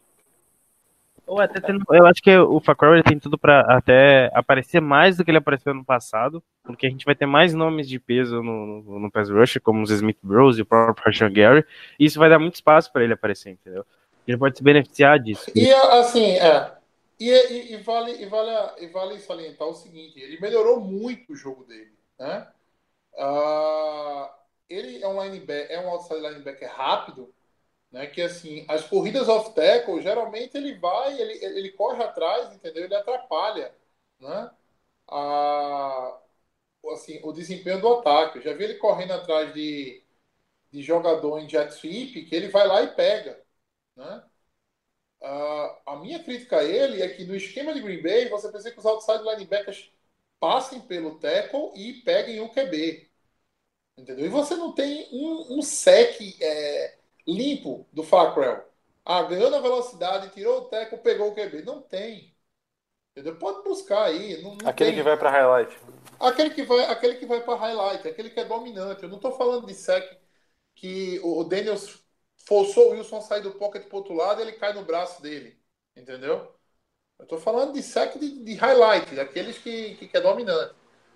[1.26, 5.16] Ou até tendo- eu acho que o Facroy ele tem tudo pra até aparecer mais
[5.16, 8.43] do que ele apareceu no passado, porque a gente vai ter mais nomes de peso
[8.43, 11.64] no, no, no pass rush, como os Smith Bros e o próprio Rashan Gary,
[11.99, 13.86] e isso vai dar muito espaço para ele aparecer, entendeu?
[14.26, 15.51] Ele pode se beneficiar disso.
[15.55, 16.72] E assim, é.
[17.18, 18.51] E, e- e vale, e, vale,
[18.84, 21.93] e vale salientar o seguinte: ele melhorou muito o jogo dele.
[22.18, 22.47] Né?
[23.18, 24.34] Ah,
[24.68, 27.34] ele é um linebacker, é um outside linebacker rápido,
[27.92, 28.06] né?
[28.08, 32.84] Que assim, as corridas off tackle, geralmente ele vai, ele, ele corre atrás, entendeu?
[32.84, 33.74] Ele atrapalha,
[34.20, 34.50] né?
[35.08, 36.18] Ah,
[36.92, 38.38] assim, o desempenho do ataque.
[38.38, 40.02] Eu já vi ele correndo atrás de,
[40.72, 43.42] de jogador em jet sweep, que ele vai lá e pega,
[43.96, 44.24] né?
[45.22, 48.72] Ah, a minha crítica a ele é que no esquema de Green Bay você precisa
[48.72, 49.91] que os outside linebackers
[50.43, 53.09] passem pelo tackle e peguem o QB.
[53.97, 54.26] Entendeu?
[54.26, 58.64] E você não tem um, um sec é, limpo do Fackrell.
[59.05, 61.62] Ah, ganhou na velocidade, tirou o tackle, pegou o QB.
[61.62, 62.36] Não tem.
[63.12, 63.38] Entendeu?
[63.38, 64.43] Pode buscar aí.
[64.43, 64.97] Não, não Aquele tem.
[64.97, 65.78] que vai pra highlight.
[66.18, 69.03] Aquele que vai, aquele que vai para highlight, aquele que é dominante.
[69.03, 70.18] Eu não estou falando de sec
[70.74, 72.05] que o Daniels
[72.47, 75.22] forçou o Wilson a sair do pocket pro outro lado e ele cai no braço
[75.22, 75.61] dele.
[75.97, 76.55] Entendeu?
[77.22, 80.74] Eu estou falando de sec de, de highlight, daqueles que, que, que é dominante.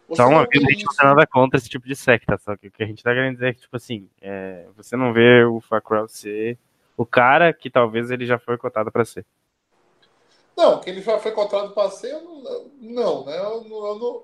[0.09, 2.39] Você uma vez a gente não tem nada contra esse tipo de sec, tá?
[2.39, 4.97] Só que o que a gente tá querendo dizer é que, tipo assim, é, você
[4.97, 6.57] não vê o Facroy ser
[6.97, 9.27] o cara que talvez ele já foi cotado pra ser.
[10.57, 13.37] Não, que ele já foi contratado para ser, eu não, não, né?
[13.37, 14.23] Eu não, eu não-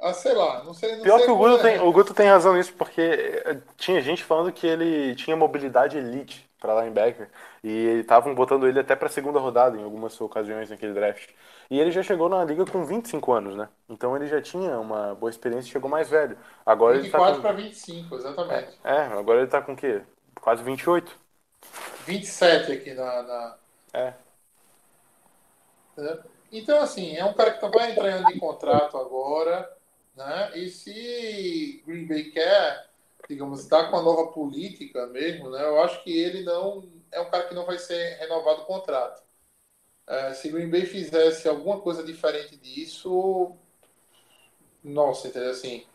[0.00, 0.96] ah, sei lá, não sei.
[0.96, 1.62] Não Pior sei que o Guto, é.
[1.62, 5.96] tem, o Guto tem razão nisso, porque eh, tinha gente falando que ele tinha mobilidade
[5.96, 7.28] elite pra linebacker.
[7.62, 11.30] E estavam botando ele até pra segunda rodada em algumas ocasiões naquele draft.
[11.68, 13.68] E ele já chegou na liga com 25 anos, né?
[13.88, 16.38] Então ele já tinha uma boa experiência e chegou mais velho.
[16.64, 17.42] Agora ele tá 24 com...
[17.42, 18.78] para 25, exatamente.
[18.84, 20.02] É, agora ele tá com o quê?
[20.40, 21.18] Quase 28.
[22.06, 23.22] 27 aqui na.
[23.22, 23.56] na-
[23.92, 24.14] É.
[26.50, 29.70] Então, assim, é um cara que vai entrar em contrato agora,
[30.16, 30.50] né?
[30.56, 32.86] E se Green Bay quer,
[33.28, 35.62] digamos, dar com a nova política mesmo, né?
[35.64, 39.22] Eu acho que ele não é um cara que não vai ser renovado o contrato.
[40.06, 43.56] É, se Green Bay fizesse alguma coisa diferente disso,
[44.82, 45.50] nossa, entendeu?
[45.50, 45.86] Assim,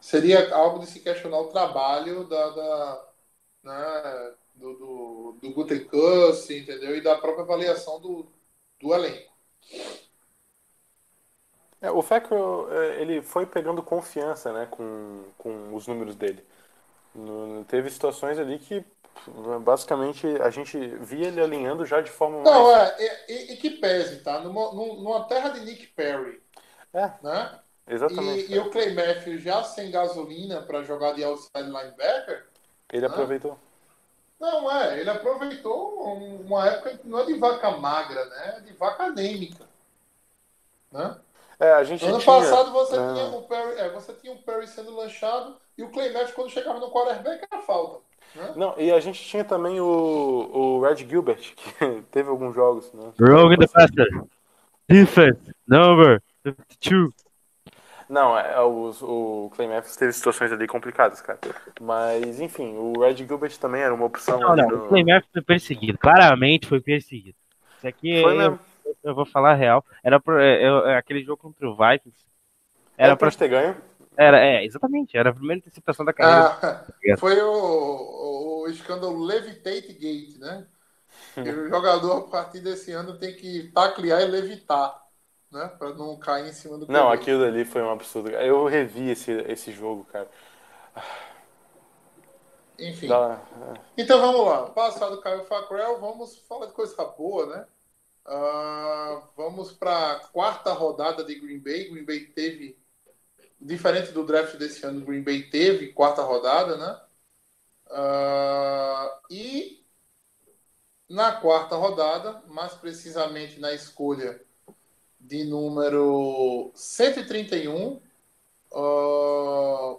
[0.00, 3.08] seria algo de se questionar o trabalho da, da
[3.64, 6.96] né, do, do, do Gutekunst, entendeu?
[6.96, 8.26] E da própria avaliação do,
[8.80, 9.32] do elenco.
[11.80, 16.44] É, o Fackrell, eh, ele foi pegando confiança, né, com, com os números dele.
[17.26, 18.84] No- teve situações ali que,
[19.64, 22.76] basicamente, a gente via ele alinhando já de forma Não, mais...
[22.76, 22.96] é,
[23.28, 24.40] e, e- e que pese, tá?
[24.40, 26.42] Numa, num- numa terra de Nick Perry,
[26.92, 27.60] É, né?
[27.86, 28.46] exatamente.
[28.48, 32.46] E, e o Clay Matthews já sem gasolina para jogar de outside linebacker,
[32.92, 33.58] Ele aproveitou.
[34.40, 38.54] não é, ele aproveitou um- uma época que não é de vaca magra, né?
[38.58, 39.64] É de vaca anêmica.
[40.92, 41.18] Né?
[41.60, 42.36] É, a gente Ano tinha...
[42.36, 43.12] passado você Ah.
[43.14, 46.50] tinha o Perry, é, você tinha o Perry sendo lanchado e o Clay Matthews quando
[46.50, 48.00] chegava no quarterback era falta.
[48.34, 48.52] Né?
[48.56, 53.10] Não, e a gente tinha também o, o Red Gilbert, que teve alguns jogos, né?
[53.20, 54.06] Rogue the passer.
[54.88, 55.40] Defense.
[55.66, 57.12] Number 52.
[58.08, 61.38] Não, é, os- o Clay Matthews teve situações ali complicadas, cara.
[61.80, 64.66] Mas, enfim, o Red Gilbert também era uma opção Não, não.
[64.68, 65.98] do- O Clay foi perseguido.
[65.98, 67.36] Claramente foi perseguido.
[67.76, 68.58] Isso aqui Foi eu, mesmo.
[69.02, 69.84] Eu vou falar a real.
[70.02, 70.62] Era pro, é,
[70.92, 72.26] é, aquele jogo contra o Vikings.
[72.96, 73.76] Era Era pra pra, ter ganho.
[74.16, 75.16] era, é, exatamente.
[75.16, 76.50] Era a primeira interceptação da carreira.
[76.50, 76.84] Ah,
[77.18, 80.66] foi o, o, escândalo Levitate Gate, né?
[81.44, 85.00] E o jogador, a partir desse ano, tem que taclear e levitar,
[85.50, 85.68] né?
[85.78, 87.14] Pra não cair em cima do Não, QB.
[87.14, 88.30] aquilo ali foi um absurdo.
[88.30, 90.28] Eu revi esse, esse jogo, cara.
[92.78, 93.08] Enfim.
[93.08, 93.38] Dá-
[93.96, 94.70] Então vamos lá.
[94.70, 97.66] Passado Caio Facrell, vamos falar de coisa boa, né?
[98.30, 101.88] Ah, vamos para a quarta rodada de Green Bay.
[101.90, 102.78] Green Bay teve,
[103.60, 107.00] diferente do draft desse ano, Green Bay teve quarta rodada, né?
[107.90, 109.82] Ah, e
[111.08, 114.40] na quarta rodada, mais precisamente na escolha
[115.20, 118.00] de número 131,
[118.74, 119.96] ah,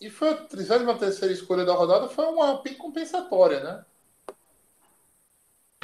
[0.00, 3.84] e foi a 33 escolha da rodada, foi uma pick compensatória, né?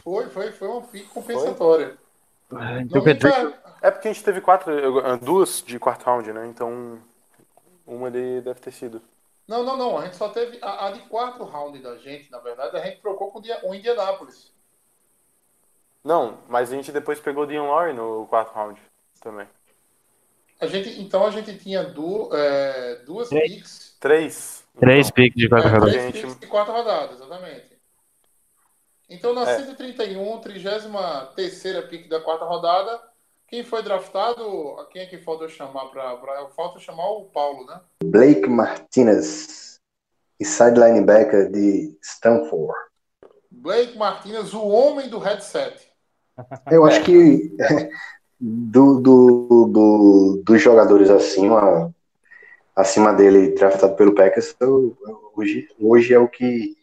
[0.02, 1.96] Foi, foi, foi uma pick compensatória.
[2.80, 4.72] Então me dizer per- É porque a gente teve quatro,
[5.18, 6.46] duas de quarto round, né?
[6.46, 7.00] Então,
[7.86, 9.00] uma deve ter sido.
[9.48, 9.98] Não, não, não.
[9.98, 13.00] A gente só teve a, a de quarto round da gente, na verdade, a gente
[13.00, 14.52] trocou com o Dia- o Indianapolis.
[16.04, 18.80] Não, mas a gente depois pegou o Dean Lowry no quarto round
[19.20, 19.46] também.
[20.60, 23.52] A gente, então a gente tinha du, é, duas Três.
[23.52, 23.96] picks.
[23.98, 24.64] Três.
[24.78, 25.92] três Então, picks de quatro É, rodadas.
[25.94, 27.71] três picks de quarta rodada, exatamente.
[29.12, 29.58] Então, na É.
[29.58, 33.00] 131, 33 pick da quarta rodada,
[33.46, 34.42] quem foi draftado?
[34.90, 36.48] Quem é que falta chamar para.
[36.56, 37.80] Falta chamar o Paulo, né?
[38.02, 39.78] Blake Martinez,
[40.40, 42.72] inside linebacker de Stanford.
[43.50, 45.86] Blake Martinez, o homem do headset.
[46.70, 47.54] Eu acho que
[48.40, 51.94] do, do, do- dos jogadores acima,
[52.74, 54.56] acima dele, draftado pelo Packers,
[55.36, 56.74] hoje, hoje é o que,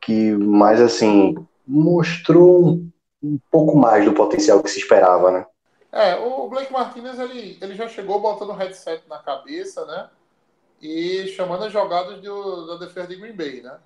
[0.00, 1.36] que mais assim
[1.68, 2.90] mostrou um,
[3.22, 5.46] um pouco mais do potencial que se esperava, né?
[5.90, 10.10] É, o Blake Martinez ele, ele já chegou botando o headset na cabeça, né?
[10.80, 13.80] E chamando as jogadas do- da defesa de Green Bay, né?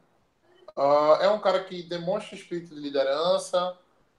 [0.77, 3.79] Ah, é um cara que demonstra espírito de liderança,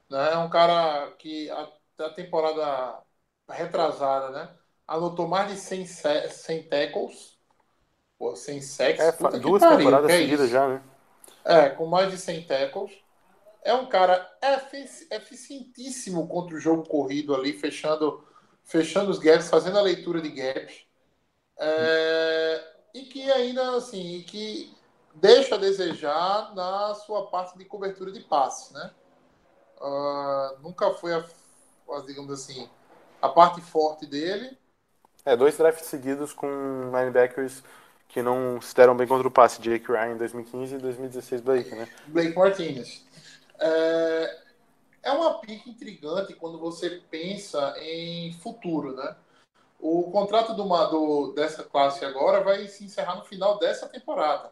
[0.10, 0.34] né?
[0.34, 3.04] É um cara que a, a temporada
[3.50, 4.56] retrasada, né?
[4.88, 7.38] Anotou mais de 100, se- 100 tackles,
[8.20, 9.08] pô, 100 sacks.
[9.08, 10.50] É, duas temporadas é seguidas isso?
[10.50, 10.82] já, né?
[11.46, 12.92] É, com mais de 100 tackles.
[13.64, 18.24] É um cara efici- eficientíssimo contra o jogo corrido ali, fechando,
[18.64, 20.86] fechando os gaps, fazendo a leitura de gaps.
[21.58, 24.76] É, e que ainda, assim, que
[25.16, 28.92] deixa a desejar na sua parte de cobertura de passe, né?
[29.82, 31.26] Ah, nunca foi, a,
[32.06, 32.70] digamos assim,
[33.22, 34.58] a parte forte dele.
[35.26, 36.48] É, dois drafts seguidos com
[36.94, 37.64] linebackers
[38.10, 39.62] que não se deram bem contra o passe.
[39.62, 41.88] Jake Ryan em 2015 e 2016 Blake, né?
[42.08, 43.03] Blake Martinez.
[43.64, 44.44] É,
[45.04, 49.16] é uma pique intrigante quando você pensa em futuro, né?
[49.80, 54.52] O contrato do, do- dessa classe agora vai se encerrar no final dessa temporada.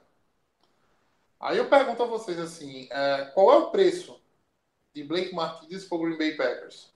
[1.39, 4.21] Aí eu pergunto a vocês assim, é, qual é o preço
[4.93, 6.91] de Blake Martinez para o Green Bay Packers?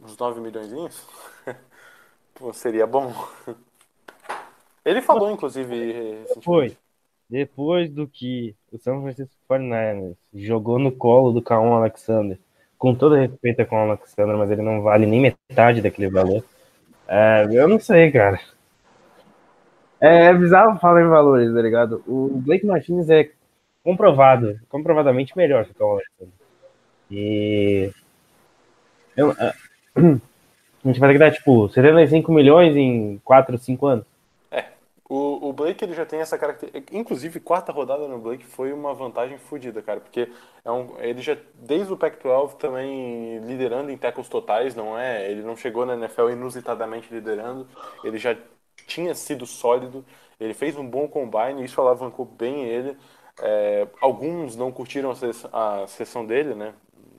[0.00, 1.06] Uns 9 milhões?
[2.34, 3.12] Pô, seria bom.
[4.84, 6.44] Ele falou, inclusive, recentemente.
[6.44, 6.78] Foi.
[7.28, 12.38] Depois do que o São Francisco 49ers jogou no colo do Kaon Alexander,
[12.78, 16.44] com todo respeito com o Alexander, mas ele não vale nem metade daquele valor.
[17.08, 18.38] É, eu não sei, cara.
[20.00, 22.02] É, bizarro falar em valores, tá ligado?
[22.06, 23.30] O Blake Martinez é
[23.82, 26.34] comprovado, comprovadamente melhor que o Kaon Alexander.
[27.10, 27.90] E.
[29.16, 29.54] Eu, a
[30.86, 34.06] a gente vai ter que dar, tipo, 75 milhões em 4, 5 anos.
[35.08, 36.96] O, o Blake ele já tem essa característica.
[36.96, 40.28] Inclusive, quarta rodada no Blake foi uma vantagem fodida, cara, porque
[40.64, 45.30] é um, ele já, desde o Pac-12, também liderando em tackles totais, não é?
[45.30, 47.68] Ele não chegou na NFL inusitadamente liderando,
[48.02, 48.36] ele já
[48.86, 50.04] tinha sido sólido,
[50.40, 52.96] ele fez um bom combine, isso alavancou bem ele.
[53.40, 56.74] É, alguns não curtiram a, ses- a sessão dele, né?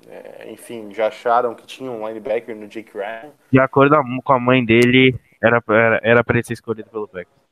[0.09, 3.31] É, enfim, já acharam que tinha um linebacker no Jake Ryan.
[3.51, 7.46] De acordo com a mãe dele, era, era, era ele ser escolhido pelo Packers.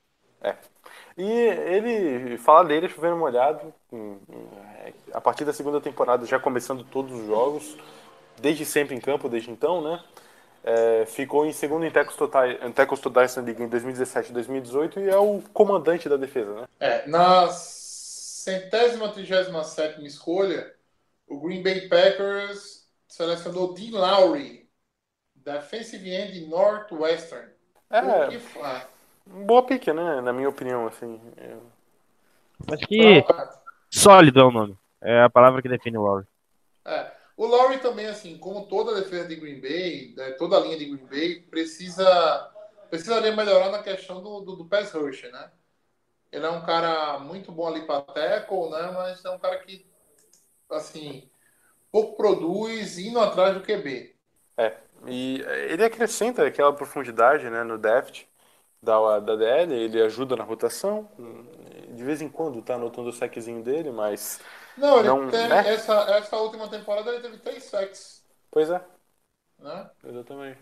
[1.18, 3.74] E ele, falar dele, chovendo molhado,
[5.14, 7.78] a partir da segunda temporada, já começando todos os jogos,
[8.42, 10.04] desde sempre em campo, desde então, né?
[10.64, 12.18] É, ficou em segundo em tackles
[13.02, 16.66] totais, na liga em 2017 e 2018 e é o comandante da defesa, né?
[16.80, 20.76] É, na centésima, trigésima sétima escolha,
[21.28, 24.70] o Green Bay Packers selecionou Dean Lowry,
[25.36, 27.52] defensive end Northwestern.
[28.00, 28.90] O É, que fa-
[29.26, 30.22] boa pique, né?
[30.22, 31.20] Na minha opinião, assim.
[31.38, 31.58] É,
[32.74, 33.62] Acho que Pra-
[33.92, 34.78] sólido é o nome.
[35.02, 36.26] É a palavra que define o Lowry.
[36.86, 37.12] É.
[37.38, 40.78] O Lowry também, assim, como toda a defesa de Green Bay, né, toda a linha
[40.78, 42.52] de Green Bay, precisa
[42.90, 45.52] precisaria melhorar na questão do, do, do pass rush, né?
[46.32, 48.92] Ele é um cara muito bom ali para tackle, né?
[48.94, 49.86] Mas é um cara que,
[50.70, 51.30] assim,
[51.92, 54.16] pouco produz indo atrás do QB.
[55.08, 58.26] E ele acrescenta aquela profundidade né, no depth
[58.82, 61.10] da, da DL, ele ajuda na rotação.
[61.96, 64.40] De vez em quando tá anotando o saquezinho dele, mas.
[64.76, 65.66] Não, ele Não, né?
[65.66, 68.82] essa, essa última temporada ele teve três sacks, Pois é,
[69.60, 69.90] né?
[70.04, 70.60] exatamente.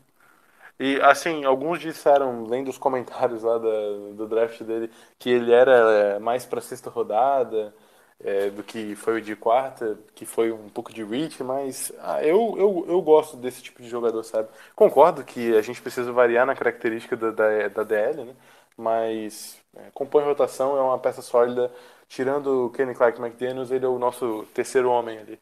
[0.80, 5.72] E assim, alguns disseram, lendo os comentários lá da- do draft dele, que ele era
[6.18, 7.76] é, mais pra sexta rodada
[8.24, 12.24] é, do que foi o de quarta, que foi um pouco de reach, mas ah,
[12.24, 14.50] eu, eu, eu gosto desse tipo de jogador, sabe?
[14.76, 18.36] Concordo que a gente precisa variar na característica da, da, da DL, né?
[18.78, 21.72] Mas é, compõe rotação, é uma peça sólida.
[22.08, 25.40] Tirando o Kenny Clark McDaniels, ele é o nosso terceiro homem ali.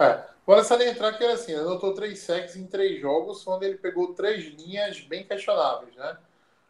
[0.00, 0.24] É.
[0.46, 4.14] Vale salientar que ele assim, ele anotou três sacks em três jogos, onde ele pegou
[4.14, 6.16] três linhas bem questionáveis, né?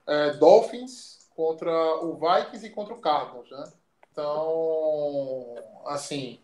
[0.07, 1.71] É, Dolphins contra
[2.05, 3.73] o Vikings e contra o Cardinals, né?
[4.19, 5.55] Então,
[5.87, 6.41] assim,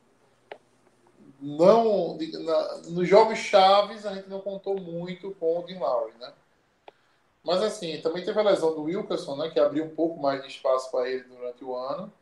[1.41, 6.33] não na- nos jogos chaves a gente não contou muito com o Dean Lowry, né?
[7.43, 9.51] Mas assim, também teve a lesão do Wilkerson, né?
[9.51, 12.13] Que abriu um pouco mais de espaço para ele durante o ano.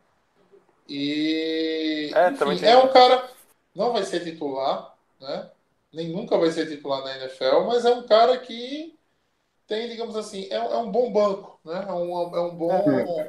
[0.89, 3.29] E É, enfim, é um cara
[3.75, 5.51] não vai ser titular, né?
[5.93, 8.99] Nem nunca vai ser titular na NFL, mas é um cara que
[9.67, 11.85] tem, digamos assim, é, é um bom banco, né?
[11.89, 12.73] É um, é um bom,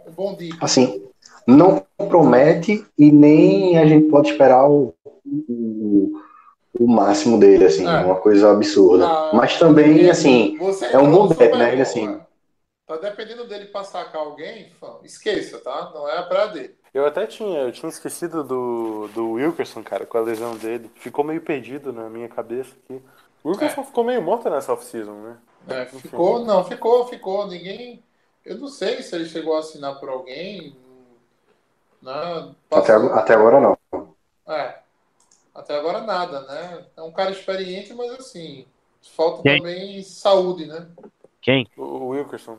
[0.07, 0.57] um bom dica.
[0.61, 1.07] Assim,
[1.47, 4.93] não promete e nem a gente pode esperar o,
[5.25, 6.21] o,
[6.79, 7.99] o máximo dele, assim, É.
[7.99, 9.07] uma coisa absurda.
[9.07, 11.73] Ah, Mas também, assim, Você é um bom bet, né?
[11.73, 12.19] Ele, assim-.
[12.85, 15.91] Tá dependendo dele pra sacar alguém, fã, esqueça, tá?
[15.93, 16.75] Não é a praia dele.
[16.93, 20.91] Eu até tinha, eu tinha esquecido do, do Wilkerson, cara, com a lesão dele.
[20.95, 23.01] Ficou meio perdido na minha cabeça aqui.
[23.43, 25.37] O Wilkerson ficou meio morto nessa off-season, né?
[25.67, 27.47] É, ficou, não, ficou, ficou.
[27.47, 28.03] Ninguém.
[28.45, 30.75] Eu não sei se ele chegou a assinar por alguém.
[32.01, 32.53] Né?
[32.71, 33.77] Até, até agora não.
[34.47, 34.79] É.
[35.55, 36.85] Até agora nada, né?
[36.97, 38.65] É um cara experiente, mas assim,
[39.15, 39.57] falta Quem?
[39.57, 40.87] também saúde, né?
[41.41, 41.67] Quem?
[41.77, 42.57] O, o Wilkerson.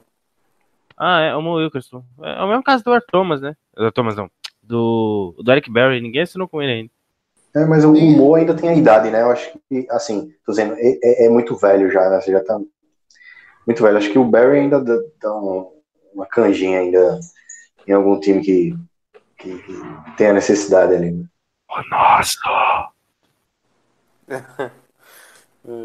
[0.96, 2.04] Ah, é o Mo Wilkerson.
[2.22, 3.56] É o mesmo caso do Art Thomas, né?
[3.76, 4.30] Do Thomas não.
[4.62, 6.00] Do, do Eric Berry.
[6.00, 6.90] Ninguém assinou com ele ainda.
[7.54, 7.92] É, mas o.
[7.92, 9.22] Mo ainda tem a idade, né?
[9.22, 12.20] Eu acho que, assim, tô dizendo, é, é- é muito velho já, né?
[12.20, 12.60] Você já tá
[13.66, 13.96] muito velho.
[13.98, 15.72] Acho que o Barry ainda dá, dá um-
[16.12, 17.18] uma canjinha ainda
[17.86, 18.74] em algum time que,
[19.38, 19.72] que, que
[20.16, 21.10] tem a necessidade ali.
[21.10, 21.24] né?
[21.90, 22.38] Nossa!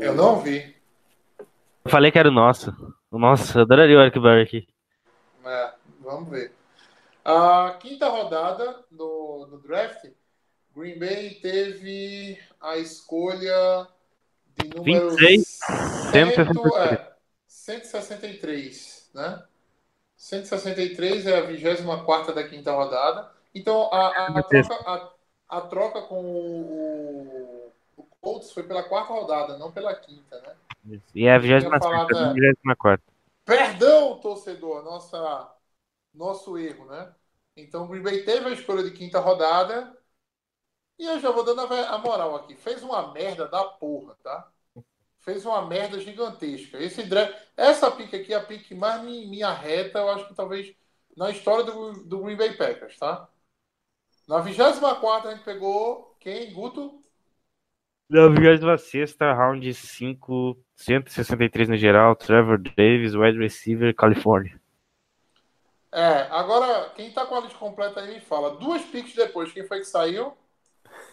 [0.01, 0.75] Eu não vi.
[1.85, 2.73] Eu falei que era o nosso.
[3.09, 4.67] O nosso, eu adoraria o Eric Berry aqui.
[5.43, 6.53] É, vamos ver.
[7.23, 10.05] A quinta rodada no, no draft,
[10.75, 13.87] Green Bay teve a escolha
[14.57, 15.59] de número 26,
[16.11, 17.13] 100, é,
[17.69, 19.43] 163, né?
[20.17, 23.31] 163 é a 24 da quinta rodada.
[23.55, 29.13] Então a, a, a troca, a, a troca com o, o Colts foi pela quarta
[29.13, 30.55] rodada, não pela quinta, né?
[31.15, 33.05] E é a Eu ia falar 26 da- 24.
[33.45, 35.53] Perdão, torcedor, nossa,
[36.13, 37.15] nosso erro, né?
[37.57, 39.97] Então o Green Bay teve a escolha de quinta rodada.
[40.99, 42.55] E eu já vou dando a moral aqui.
[42.55, 44.51] Fez uma merda da porra, tá?
[45.29, 46.79] Fez uma merda gigantesca.
[46.79, 50.27] Esse draft, essa pique aqui é a pique que mais me, me arreta, eu acho
[50.27, 50.73] que talvez
[51.15, 53.29] na história do, do Green Bay Packers, tá?
[54.27, 56.51] Na 24 a gente pegou quem?
[56.51, 57.03] Guto?
[58.09, 64.59] Na 26 round 5, 163 no geral, Trevor Davis, wide receiver, Califórnia.
[65.91, 68.55] É, agora, quem tá com a lista completa aí me fala.
[68.57, 70.35] Duas piques depois, quem foi que saiu?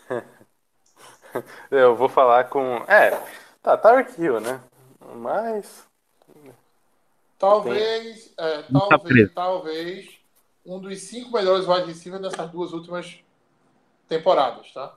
[1.70, 2.76] Eu vou falar com.
[2.88, 3.10] É,
[3.66, 4.62] tá, Tyreek Hill, né?
[5.16, 5.84] Mas.
[7.38, 10.18] Talvez, é, Não tá talvez, talvez
[10.64, 13.18] um dos cinco melhores wide receivers nessas duas últimas
[14.08, 14.94] temporadas, tá?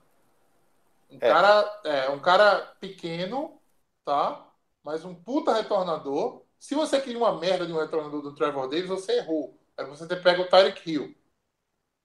[1.11, 1.30] Um É.
[1.30, 3.59] cara, é, um cara pequeno,
[4.05, 4.45] tá?
[4.84, 6.43] Mas um puta retornador.
[6.57, 9.57] Se você queria uma merda de um retornador do Trevor Davis, você errou.
[9.78, 11.15] Era você ter pego o Tyreek Hill,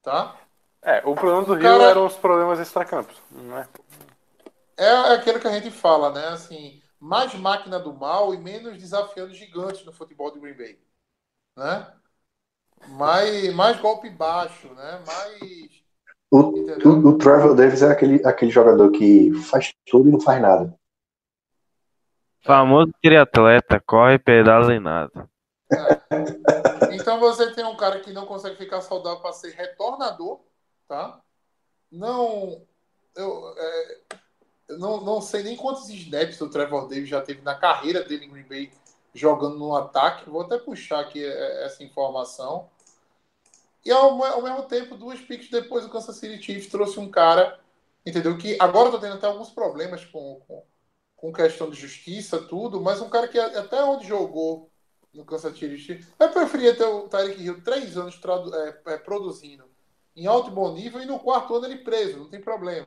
[0.02, 0.36] tá?
[0.82, 3.58] É, o problema do O Rio cara- eram os problemas extracampos, não
[4.76, 4.84] é?
[4.84, 6.28] É aquilo que a gente fala, né?
[6.28, 10.78] Assim, mais máquina do mal e menos desafiando gigantes no futebol de Green Bay,
[11.56, 11.92] né?
[12.88, 15.02] Mais, mais golpe baixo, né?
[15.06, 15.84] Mais
[16.30, 20.40] O, o, o Trevor Davis é aquele, aquele jogador que faz tudo e não faz
[20.40, 20.74] nada.
[22.42, 25.30] Famoso triatleta, corre, pedala e nada.
[26.92, 30.40] Então você tem um cara que não consegue ficar saudável para ser retornador,
[30.86, 31.20] tá?
[31.90, 32.66] Não,
[33.16, 34.18] eu, é, eu
[34.68, 38.30] não, não sei nem quantos snaps o Trevor Davis já teve na carreira dele em
[38.30, 38.70] Green Bay
[39.14, 40.28] jogando no ataque.
[40.28, 42.68] Vou até puxar aqui é, essa informação.
[43.84, 47.60] E ao, ao mesmo tempo, duas picks depois, o Kansas City Chiefs trouxe um cara
[48.04, 48.36] entendeu?
[48.36, 50.62] Que agora tá tendo até alguns problemas com, com,
[51.16, 54.70] com questão de justiça, tudo, mas um cara que até onde jogou
[55.12, 58.20] no Kansas City Chiefs, eu preferia ter o Tyreek Hill três anos
[58.52, 59.64] é, é, produzindo
[60.16, 62.86] em alto e bom nível e no quarto ano ele preso, não tem problema,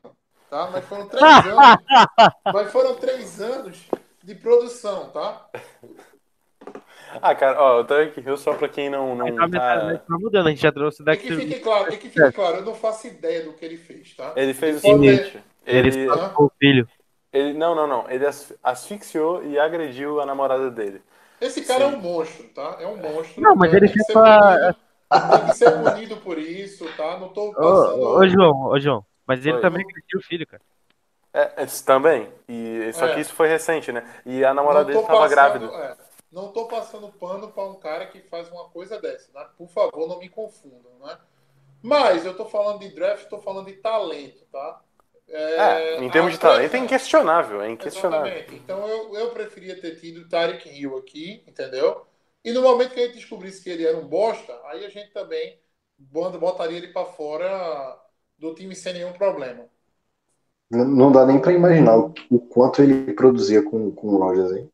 [0.49, 0.69] tá?
[0.71, 1.77] Mas foram três anos,
[2.51, 3.79] mas foram três anos
[4.23, 5.49] de produção, tá?
[7.21, 9.97] Ah, cara, ó, o Tarek Hill, só pra quem não, não Tá, tá...
[9.97, 11.27] tá mudando, a gente já trouxe E daqui.
[11.29, 14.13] que fique claro, e que fique claro, eu não faço ideia do que ele fez,
[14.15, 14.33] tá?
[14.35, 15.39] Ele fez o seguinte.
[15.65, 16.87] Ele Ele, o filho.
[17.33, 18.09] ele, não, não, não.
[18.09, 21.01] Ele as- asfixiou e agrediu a namorada dele.
[21.39, 21.93] Esse cara Sim.
[21.93, 22.77] é um monstro, tá?
[22.79, 23.41] É um monstro.
[23.41, 23.77] Não, mas né?
[23.77, 24.75] ele tem que fez ser pra- punido,
[25.31, 27.19] Tem que ser punido por isso, tá?
[27.19, 28.01] Não tô passando.
[28.01, 29.05] Ô, ô, João, ô, João.
[29.27, 29.61] Mas ele Oi.
[29.61, 30.61] também agrediu o filho, cara.
[31.33, 32.31] É, esse também.
[32.47, 33.13] E, só É.
[33.13, 34.21] que isso foi recente, né?
[34.25, 35.65] E a namorada dele tô tava passando- grávida.
[35.83, 35.97] é,
[36.31, 39.45] não tô passando pano para um cara que faz uma coisa dessa, né?
[39.57, 41.17] Por favor, não me confundam, né?
[41.83, 44.81] Mas eu tô falando de draft, tô falando de talento, tá?
[45.29, 48.27] É, em termos de talento é inquestionável, é inquestionável.
[48.27, 48.55] Exatamente.
[48.55, 52.07] Então eu, eu preferia ter tido o Tarek Hill aqui, entendeu?
[52.45, 55.11] E no momento que a gente descobrisse que ele era um bosta, aí a gente
[55.11, 55.59] também
[55.97, 57.99] bota- botaria ele para fora
[58.37, 59.65] do time sem nenhum problema.
[60.69, 64.51] Não, não dá nem pra imaginar o, o quanto ele produzia com, com o Rogers,
[64.51, 64.69] hein?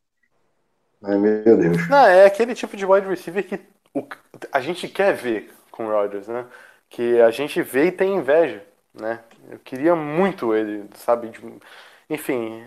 [1.03, 1.77] Ai, meu Deus.
[1.89, 3.59] Não, é aquele tipo de wide receiver que
[3.93, 4.07] o-
[4.51, 6.45] a gente quer ver com o Rodgers, né?
[6.89, 9.19] Que a gente vê e tem inveja, né?
[9.49, 11.29] Eu queria muito ele, sabe?
[11.29, 11.39] de-
[12.09, 12.63] enfim,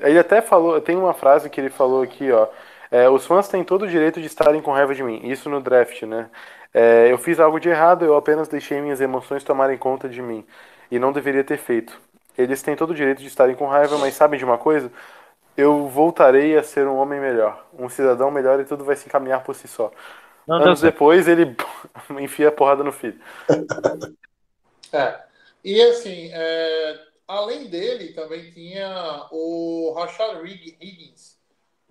[0.00, 2.48] é, ele até falou, tem uma frase que ele falou aqui, ó.
[2.90, 5.20] é, os fãs têm todo o direito de estarem com raiva de mim.
[5.28, 6.30] Isso no draft, né?
[6.74, 10.46] É, eu fiz algo de errado, eu apenas deixei minhas emoções tomarem conta de mim.
[10.90, 12.00] E não deveria ter feito.
[12.36, 14.90] Eles têm todo o direito de estarem com raiva, mas sabem de uma coisa?
[15.56, 19.44] Eu voltarei a ser um homem melhor, um cidadão melhor e tudo vai se encaminhar
[19.44, 19.92] por si só.
[20.46, 20.82] Não Anos certo.
[20.82, 21.56] depois ele
[22.20, 23.20] enfia a porrada no filho.
[24.92, 25.24] É.
[25.64, 31.31] E assim, é, além dele, também tinha o Rashad Higgins,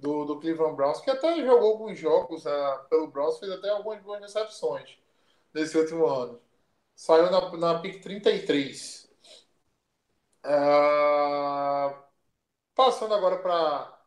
[0.01, 4.01] do, do Cleveland Browns, que até jogou alguns jogos ah, pelo Browns, fez até algumas
[4.01, 4.97] boas recepções
[5.53, 6.41] nesse último ano.
[6.95, 9.09] Saiu na, na pick 33.
[10.43, 12.03] Ah,
[12.75, 13.97] passando agora para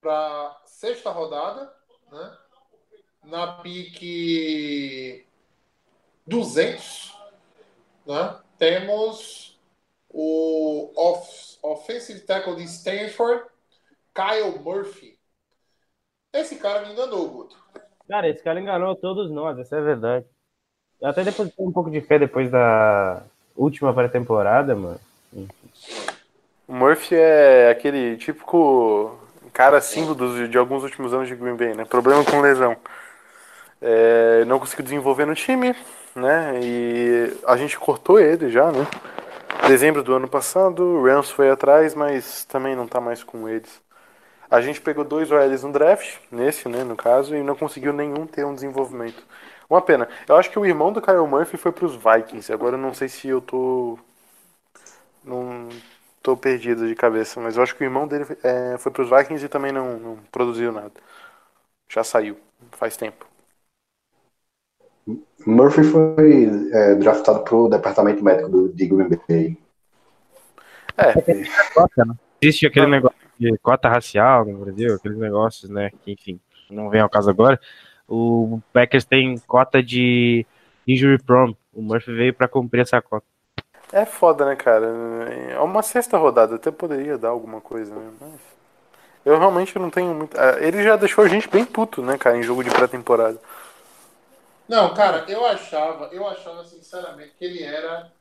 [0.00, 1.74] para sexta rodada,
[2.10, 2.38] né?
[3.24, 5.26] Na pick
[6.26, 7.14] 200,
[8.06, 8.40] né?
[8.58, 9.60] Temos
[10.08, 13.44] o off, offensive tackle de Stanford,
[14.14, 15.09] Kyle Murphy.
[16.32, 17.56] Esse cara me enganou, Guto.
[18.08, 20.26] Cara, esse cara enganou todos nós, essa é a verdade.
[21.00, 23.22] Eu até depositei um pouco de fé depois da
[23.56, 25.00] última pré-temporada, mano.
[26.68, 29.18] O Murphy é aquele típico
[29.52, 31.84] cara símbolo dos- de alguns últimos anos de Green Bay, né?
[31.84, 32.76] Problema com lesão.
[33.82, 35.74] É, não conseguiu desenvolver no time,
[36.14, 36.60] né?
[36.62, 38.86] E a gente cortou ele já, né?
[39.66, 43.80] Dezembro do ano passado, o Rams foi atrás, mas também não tá mais com eles.
[44.50, 48.26] A gente pegou dois OLs no draft, nesse, né, no caso, e não conseguiu nenhum
[48.26, 49.22] ter um desenvolvimento.
[49.68, 50.08] Uma pena.
[50.28, 52.52] Eu acho que o irmão do Kyle Murphy foi pros Vikings.
[52.52, 53.96] Agora eu não sei se eu tô.
[55.24, 55.68] Não
[56.22, 59.44] tô perdido de cabeça, mas eu acho que o irmão dele é, foi pros Vikings
[59.44, 60.92] e também não, não produziu nada.
[61.88, 62.36] Já saiu,
[62.72, 63.26] faz tempo.
[65.46, 69.56] Murphy foi é, draftado pro departamento médico do, de Green Bay.
[70.96, 72.14] Né?
[72.42, 75.90] Existe aquele negócio de cota racial no Brasil, aqueles negócios, né?
[76.04, 77.60] Que, enfim, não vem ao caso agora.
[78.08, 80.46] O Packers tem cota de
[80.86, 81.56] injury prone.
[81.72, 83.26] O Murphy veio pra cumprir essa cota.
[83.92, 84.86] É foda, né, cara?
[85.50, 88.12] É uma sexta rodada, até poderia dar alguma coisa, né?
[88.20, 88.40] Mas
[89.24, 90.38] eu realmente não tenho muito.
[90.40, 93.40] ah, Ele já deixou a gente bem puto, né, cara, em jogo de pré-temporada.
[94.68, 98.12] Não, cara, eu achava, eu achava sinceramente que ele era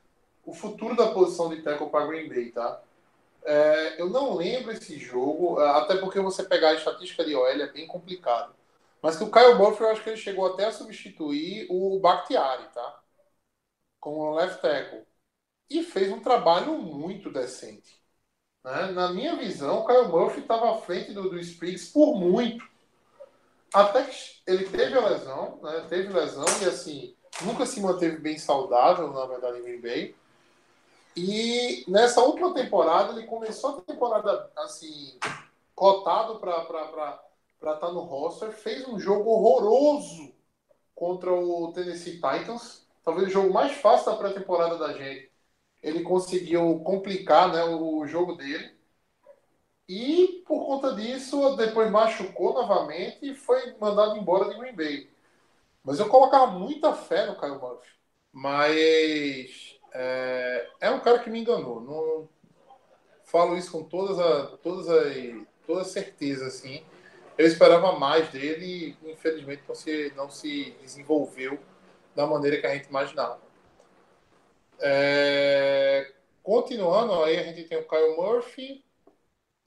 [0.46, 2.84] o futuro da posição de tackle para Green Bay, tá?
[3.44, 7.72] É, eu não lembro esse jogo, até porque você pegar a estatística de OL é
[7.72, 8.54] bem complicado.
[9.02, 12.68] Mas que o Kyle Murphy, eu acho que ele chegou até a substituir o Bakhtiari,
[12.74, 13.00] tá?
[14.00, 15.06] Como left tackle.
[15.70, 18.02] E fez um trabalho muito decente.
[18.64, 18.92] né?
[18.92, 22.66] Na minha visão, o Kyle Murphy estava à frente do, do Spriggs por muito.
[23.74, 24.18] Até que
[24.48, 25.86] ele teve a lesão, né?
[25.90, 30.16] Teve lesão e assim, nunca se manteve bem saudável, na verdade, em Green Bay.
[31.22, 35.20] E nessa última temporada, ele começou a temporada assim,
[35.76, 37.20] cotado para
[37.74, 40.32] estar no roster, fez um jogo horroroso
[40.96, 45.30] contra o Tennessee Titans, talvez o jogo mais fácil da pré-temporada da gente.
[45.84, 48.74] Ele conseguiu complicar né, o jogo dele.
[49.90, 55.10] E por conta disso, depois machucou novamente e foi mandado embora de Green Bay.
[55.84, 57.90] Mas eu colocava muita fé no Kyle Murphy.
[58.32, 61.82] Mas é, é um cara que me enganou.
[61.82, 62.30] Não
[63.24, 65.16] falo isso com todas a, todas as
[65.66, 66.84] toda certeza, assim.
[67.38, 71.60] Eu esperava mais dele e infelizmente não se, não se desenvolveu
[72.16, 73.40] da maneira que a gente imaginava.
[74.80, 76.12] É,
[76.42, 78.84] continuando, aí a gente tem o Kyle Murphy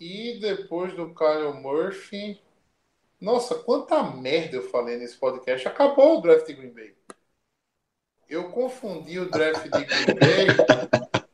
[0.00, 2.42] e depois do Kyle Murphy,
[3.20, 5.68] nossa, quanta merda eu falei nesse podcast.
[5.68, 6.96] Acabou o draft de Green Bay.
[8.32, 10.56] Eu confundi o draft de Green Bay.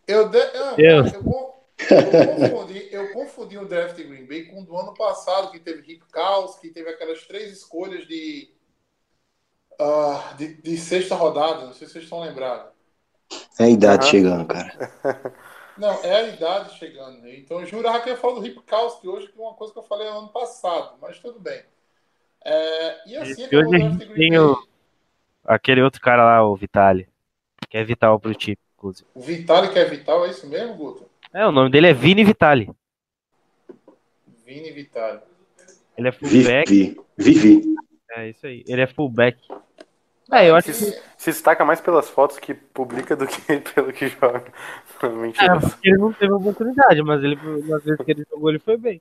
[0.06, 0.76] Eu, de, eu,
[1.14, 4.94] eu, con- eu confundi, eu confundi o draft de Green Bay com o do ano
[4.94, 8.50] passado, que teve Rick Caos, que teve aquelas três escolhas de,
[9.80, 11.66] ah, de, de sexta rodada.
[11.66, 12.72] Não sei se vocês estão lembrados.
[13.58, 14.72] É a idade chegando, cara.
[15.76, 17.20] Não, é a idade chegando.
[17.20, 17.36] né?
[17.36, 19.72] Então eu jurava que eu ia falar do Rip Kowski hoje, que é uma coisa
[19.72, 21.62] que eu falei ano passado, mas tudo bem.
[22.44, 24.67] É, e assim E hoje a draft gente de tem Green o- Bay.
[25.48, 27.08] Aquele outro cara lá, o Vitali.
[27.70, 29.08] Que é vital pro time, inclusive.
[29.14, 31.08] O Vitali que é vital, é isso mesmo, Guto?
[31.32, 32.70] É, o nome dele é Vini Vitali.
[34.44, 35.20] Vini Vitali.
[35.96, 36.68] Ele é fullback.
[36.70, 37.00] Vivi.
[37.16, 37.62] Vivi.
[38.10, 38.62] É isso aí.
[38.68, 39.38] Ele é fullback.
[40.30, 40.74] É, eu acho que.
[40.74, 43.40] Se, se destaca mais pelas fotos que publica do que
[43.74, 44.44] pelo que joga.
[45.02, 45.56] Mentira.
[45.56, 48.76] É, porque ele não teve oportunidade, mas ele, nas vezes que ele jogou, ele foi
[48.76, 49.00] bem.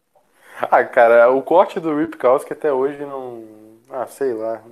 [0.61, 3.43] Ah, cara, o corte do Rip Kowski até hoje não.
[3.89, 4.63] Ah, sei lá.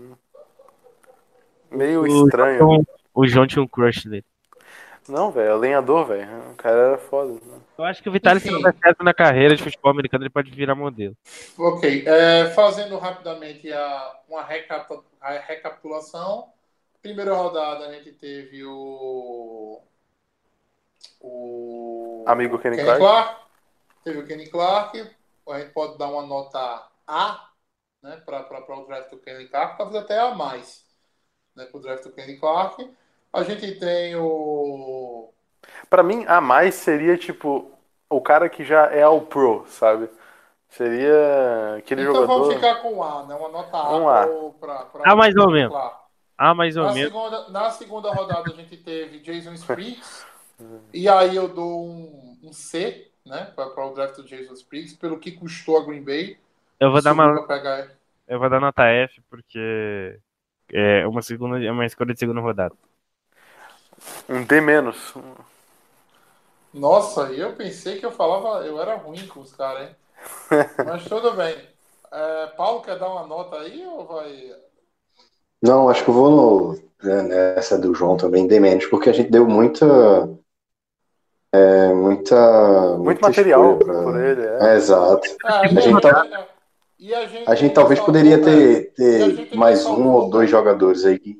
[1.78, 2.58] Meio O estranho.
[2.60, 4.26] João- o João tinha um crush nele.
[5.08, 6.28] Não, velho, é lenhador, velho.
[6.52, 7.40] O cara era foda.
[7.78, 10.32] Eu acho que o Vitali, se não der certo na carreira de futebol americano, ele
[10.32, 11.16] pode virar modelo.
[11.58, 16.50] Ok, é, fazendo rapidamente a, uma recapa- a recapitulação.
[17.04, 19.80] Primeira rodada a gente teve o.
[21.22, 22.24] O.
[22.28, 23.00] Amigo Kenny Kenny Clark.
[23.00, 23.42] Clark.
[24.04, 25.08] Teve o Kenny Clark.
[25.50, 27.50] A gente pode dar uma nota A
[28.02, 28.40] né, para
[28.76, 30.85] o draft do Kenny Clark, talvez até A mais
[31.56, 32.90] né, para o draft do Kenny Clark.
[33.34, 35.30] A gente tem o.
[35.90, 37.72] Pra mim, a mais seria tipo
[38.10, 40.10] o cara que já é ao pro, sabe?
[40.70, 42.40] Seria aquele então jogador.
[42.40, 43.36] vamos ficar com A, né?
[43.36, 43.98] Uma nota A.
[43.98, 44.28] Um A.
[44.60, 45.76] para A mais ou menos.
[46.38, 47.12] Ah, mais ou Na menos.
[47.14, 50.26] segunda, na segunda rodada a gente teve Jason Spriggs.
[50.94, 53.52] e aí eu dou um, um C, né?
[53.56, 56.38] Para o draft do Jason Spriggs, pelo que custou a Green Bay.
[56.80, 57.90] Eu vou dar uma, pra pegar-
[58.28, 60.20] eu vou dar nota F, porque
[60.72, 62.76] é uma segunda, é uma escolha de segunda rodada.
[64.30, 65.14] Um D menos.
[66.74, 69.96] Nossa, eu pensei que eu falava, eu era ruim com os caras, hein?
[70.86, 71.56] Mas tudo bem.
[72.12, 74.54] É, Paulo quer dar uma nota aí ou vai.
[75.62, 76.74] Não, acho que eu vou no,
[77.04, 77.22] né,
[77.56, 79.86] nessa do João também, D menos, porque a gente deu muita.
[81.54, 82.36] é, muita.
[82.98, 84.42] Muito muita material pra- por ele.
[84.46, 84.76] É, É.
[84.76, 85.28] exato.
[85.46, 86.48] É, a gente tá-
[87.14, 88.44] a gente, A gente talvez poderia né?
[88.44, 90.58] ter, ter mais um ou dois né?
[90.58, 91.38] jogadores aí que.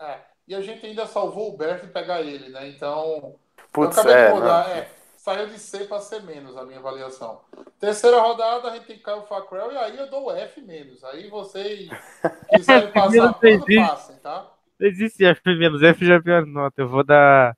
[0.00, 2.68] É, e a gente ainda salvou o Berth e pegar ele, né?
[2.68, 3.34] Então.
[3.72, 4.28] Putz, eu acabei é.
[4.28, 4.74] de mudar, não.
[4.74, 4.88] é.
[5.16, 7.40] Saiu de C para C menos a minha avaliação.
[7.78, 11.04] Terceira rodada, a gente tem Caio Facrell e aí eu dou F menos.
[11.04, 11.88] Aí vocês
[12.48, 14.50] quiserem passar passem, tá?
[14.78, 16.80] Não existe F menos, F já é a pior nota.
[16.80, 17.56] Eu vou dar.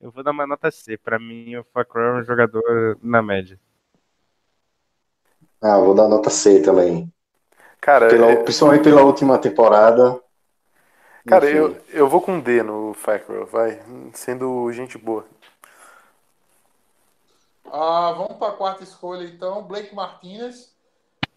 [0.00, 0.96] Eu vou dar uma nota C.
[0.96, 3.60] Pra mim, o Facron é um jogador na média.
[5.62, 7.12] Ah, vou dar nota C também.
[7.80, 10.20] Cara, Pela- eu- principalmente pela última temporada.
[11.26, 11.48] cara Enfim.
[11.48, 13.80] eu, eu vou com D no Fackrell, vai.
[14.14, 15.24] Sendo gente boa.
[17.66, 19.62] Ah, vamos para a quarta escolha, então.
[19.66, 20.76] Blake Martinez.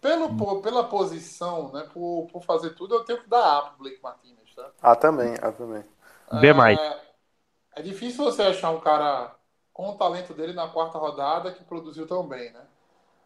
[0.00, 1.84] Pelo, po- pela posição, né?
[1.92, 4.72] Por, por fazer tudo, eu tenho que dar A pro Blake Martinez, tá?
[4.82, 5.82] Ah, também, ah, também.
[6.30, 6.78] B mais.
[6.78, 9.34] É, é difícil você achar um cara
[9.72, 12.66] com o talento dele na quarta rodada que produziu tão bem, né?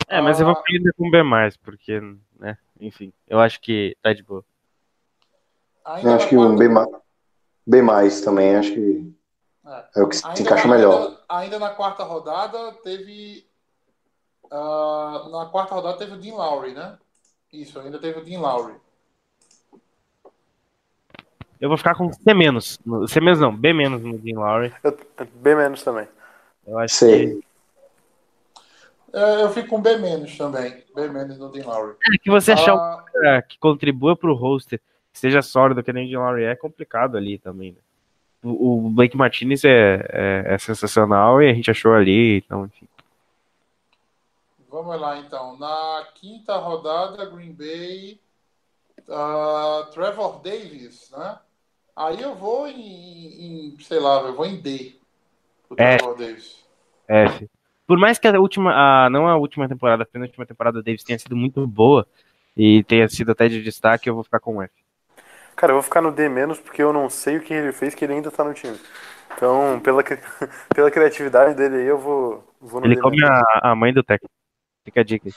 [0.09, 0.63] É, mas eu vou Ah.
[0.77, 1.23] ainda com B,
[1.57, 2.01] porque,
[2.39, 2.57] né?
[2.81, 4.45] Enfim, eu acho que tá de boa.
[5.85, 6.69] Ainda Eu acho que um B,
[7.67, 9.13] B mais também, acho que
[9.67, 9.85] É.
[9.97, 11.01] é o que se Ainda encaixa na, melhor.
[11.03, 13.47] Ainda, ainda na quarta rodada teve.
[14.51, 16.99] ah, na quarta rodada teve o Dean Lowry, né?
[17.53, 18.75] Isso, ainda teve o Dean Lowry.
[21.61, 22.79] Eu vou ficar com C menos.
[22.85, 24.75] No- C menos não, B menos no Dean Lowry.
[24.85, 24.97] Eu,
[25.37, 26.07] B menos também.
[26.67, 27.33] Eu acho Sei.
[27.33, 27.56] É,
[29.21, 30.85] eu fico com B menos também.
[30.95, 31.97] B menos no Dean Lowry.
[32.15, 34.79] é que você achar um Ah, cara que contribua pro roster,
[35.13, 37.79] que seja sólido, que nem o Dean Lowry é, é complicado ali também, né?
[38.45, 42.87] O, o Blake Martinez é, é, é sensacional e a gente achou ali, então, enfim.
[44.71, 45.57] Vamos lá então.
[45.59, 48.21] Na quinta rodada, Green Bay,
[49.09, 51.39] ah, Trevor Davis, né?
[51.97, 54.95] Aí eu vou em, em, sei lá, eu vou em D.
[55.67, 55.97] pro É.
[55.97, 56.65] Trevor Davis.
[57.09, 57.49] F.
[57.87, 61.05] Por mais que a última, a, não a última temporada, a penúltima temporada do Davis
[61.05, 62.07] tenha sido muito boa
[62.57, 64.73] e tenha sido até de destaque, eu vou ficar com F.
[65.55, 67.95] Cara, eu vou ficar no D menos porque eu não sei o que ele fez
[67.95, 68.79] que ele ainda tá no time.
[69.35, 70.03] Então, pela,
[70.75, 74.03] pela criatividade dele aí, eu vou, vou no Ele D come a, a mãe do
[74.03, 74.35] técnico.
[74.85, 75.31] Fica a dica.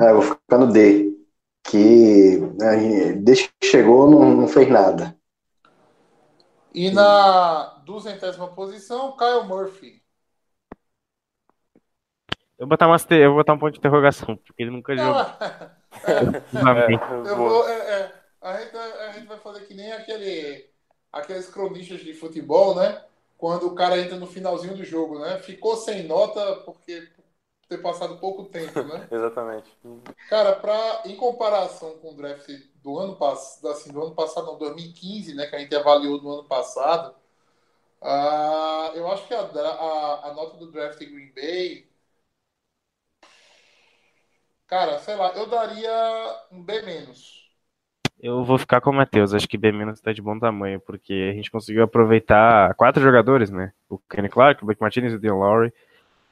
[0.00, 1.12] Ah, eu vou ficar no D.
[1.62, 5.16] Que né, desde que chegou não, não fez nada.
[6.72, 10.02] E na duzentésima posição, Kyle Murphy.
[12.58, 15.20] Eu vou botar, eu vou botar um ponto de interrogação, porque ele nunca jogou.
[15.20, 15.76] É.
[16.04, 16.20] É,
[17.30, 20.68] eu vou- é, é, a, gente, a gente vai fazer que nem aquele,
[21.12, 23.04] aqueles cronistas de futebol, né?
[23.38, 25.38] Quando o cara entra no finalzinho do jogo, né?
[25.38, 27.24] Ficou sem nota porque por
[27.68, 29.06] ter passado pouco tempo, né?
[29.12, 29.70] Exatamente.
[30.28, 32.48] Cara, pra, em comparação com o draft
[32.82, 36.32] do ano passado, assim, do ano passado, não, 2015, né, que a gente avaliou no
[36.32, 37.14] ano passado,
[38.06, 41.88] ah, eu acho que a, a, a nota do draft Green Bay,
[44.66, 47.50] cara, sei lá, eu daria um B menos.
[48.18, 49.72] Eu vou ficar com o Matheus, acho que B-
[50.02, 53.72] tá de bom tamanho, porque a gente conseguiu aproveitar quatro jogadores, né?
[53.88, 55.72] O Kenny Clark, o Blake Martinez e o Dean Lowry.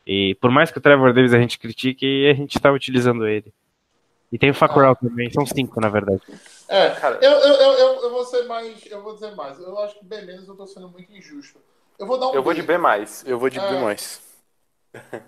[0.07, 3.53] E por mais que o Trevor Davis a gente critique, a gente tá utilizando ele.
[4.33, 6.21] E tem o Facurau também, são cinco, na verdade.
[6.69, 9.59] É, Cara- eu, eu, eu, eu, eu vou ser mais, eu vou dizer mais.
[9.59, 11.59] Eu acho que B menos eu tô sendo muito injusto.
[11.99, 12.61] Eu vou dar um Eu vou B.
[12.61, 12.75] de B.
[13.27, 13.71] Eu vou de É.
[13.71, 13.77] B.
[13.83, 14.21] mais.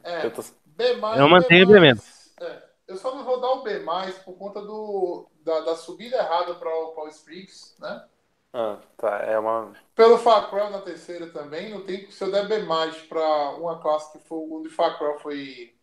[0.02, 1.20] É, Eu tô- B mais.
[1.20, 2.02] Eu mantenho B menos.
[2.40, 6.16] É, eu só não vou dar o B mais por conta do, da, da subida
[6.16, 8.06] errada para o Paul Spriggs, né?
[8.52, 9.18] Ah, tá.
[9.18, 9.72] É uma.
[9.94, 14.12] Pelo Facrell na terceira também, não tem se eu der B mais para uma classe
[14.12, 15.74] que foi onde o Facrell foi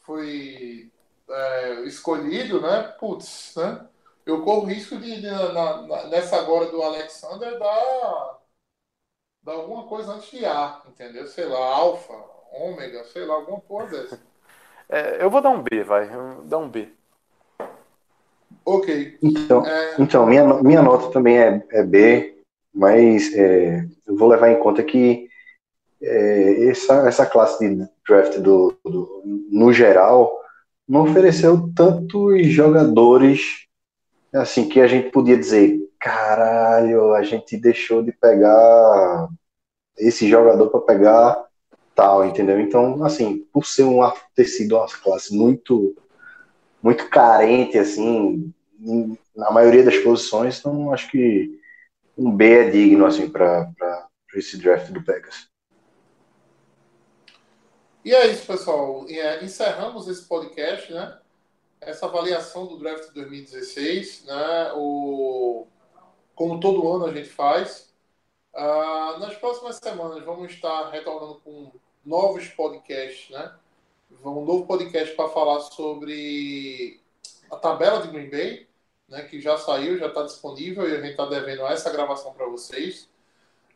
[0.00, 0.90] foi
[1.30, 2.82] é, escolhido, né?
[2.98, 3.86] Putz, né?
[4.26, 8.38] Eu corro risco de, de- na- na- nessa agora do Alexander dar,
[9.42, 11.26] dar alguma coisa antes de A, entendeu?
[11.26, 12.12] Sei lá, alfa,
[12.52, 14.18] ômega, sei lá, alguma porra dessa.
[14.90, 16.08] É, eu vou dar um B, vai.
[16.44, 16.88] Dá um B.
[18.64, 19.18] Ok.
[19.22, 22.38] Então, É, então minha, minha nota também é, é B,
[22.72, 25.28] mas é, eu vou levar em conta que
[26.02, 30.32] é, essa, essa classe de draft do, do- no geral
[30.88, 33.66] não ofereceu tantos jogadores
[34.32, 39.28] assim que a gente podia dizer caralho, a gente deixou de pegar
[39.98, 41.44] esse jogador para pegar
[41.94, 42.60] tal, entendeu?
[42.60, 45.96] Então, assim, por ser uma, ter sido uma classe muito
[46.80, 48.52] muito carente, assim,
[49.34, 51.58] na maioria das posições, então acho que
[52.16, 53.68] um B é digno, assim, para
[54.34, 55.47] esse draft do Pegasus.
[58.04, 59.04] E é isso, pessoal.
[59.08, 61.18] É, encerramos esse podcast, né?
[61.80, 64.72] Essa avaliação do draft 2016, né?
[64.74, 65.66] O,
[66.34, 67.92] como todo ano a gente faz.
[68.54, 71.72] Ah, nas próximas semanas vamos estar retornando com
[72.04, 73.52] novos podcasts, né?
[74.24, 77.00] Um novo podcast para falar sobre
[77.50, 78.68] a tabela de Green Bay,
[79.08, 79.22] né?
[79.22, 83.08] Que já saiu, já está disponível e a gente está devendo essa gravação para vocês.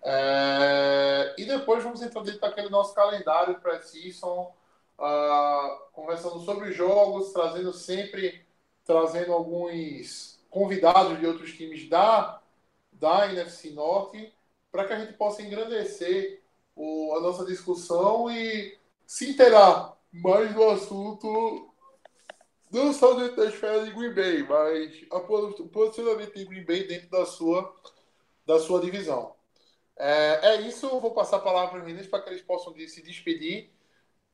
[0.05, 4.53] É, e depois vamos entrar dentro daquele nosso calendário pré-season,
[4.99, 8.45] ah, conversando sobre jogos, trazendo sempre
[8.85, 12.41] trazendo alguns convidados de outros times da,
[12.93, 14.33] da NFC Norte,
[14.71, 16.43] para que a gente possa engrandecer
[16.75, 18.77] o, a nossa discussão e
[19.07, 21.71] se inteirar mais do assunto,
[22.71, 27.09] não só dentro da esfera de Green Bay, mas o posicionamento de Green Bay dentro
[27.11, 27.75] da sua,
[28.47, 29.35] da sua divisão.
[30.05, 32.73] É, é isso, eu vou passar a palavra para os meninos para que eles possam
[32.73, 33.71] de- se despedir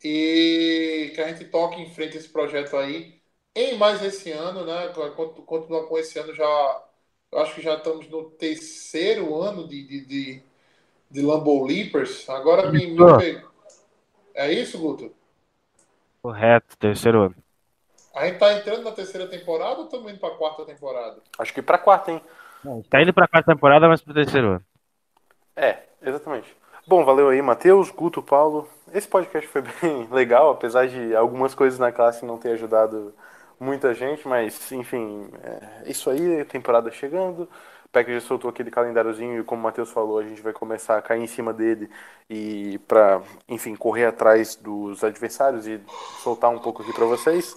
[0.02, 3.20] e que a gente toque em frente esse projeto aí
[3.54, 4.88] em mais esse ano, né?
[5.16, 6.84] Cont- Continuar com esse ano já,
[7.32, 10.42] eu acho que já estamos no terceiro ano de, de, de,
[11.10, 12.28] de Lambeau Leapers.
[12.30, 13.18] Agora me, me Ah.
[13.18, 13.50] pegou.
[14.34, 15.14] É isso, Guto?
[16.22, 17.34] Correto, terceiro ano.
[18.14, 21.20] A gente tá entrando na terceira temporada ou estamos indo para a quarta temporada?
[21.38, 22.22] Acho que pra quarta, hein?
[22.90, 24.64] Tá indo pra quarta temporada, mas pro terceiro ano.
[25.58, 26.56] É, exatamente.
[26.86, 28.68] Bom, valeu aí, Matheus, Guto, Paulo.
[28.94, 33.12] Esse podcast foi bem legal, apesar de algumas coisas na classe não ter ajudado
[33.58, 37.42] muita gente, mas enfim, é isso aí, temporada chegando.
[37.84, 40.96] O Packers já soltou aquele calendáriozinho e como o Matheus falou, a gente vai começar
[40.96, 41.90] a cair em cima dele
[42.30, 45.80] e pra, enfim, correr atrás dos adversários e
[46.22, 47.56] soltar um pouco aqui pra vocês.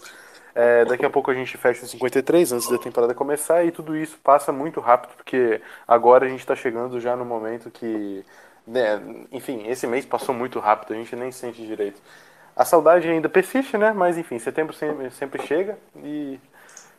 [0.53, 3.95] É, daqui a pouco a gente fecha o 53 antes da temporada começar e tudo
[3.95, 8.25] isso passa muito rápido porque agora a gente está chegando já no momento que,
[8.67, 9.01] né,
[9.31, 12.01] enfim, esse mês passou muito rápido, a gente nem sente direito.
[12.55, 13.93] A saudade ainda persiste, né?
[13.93, 16.39] Mas enfim, setembro sempre, sempre chega e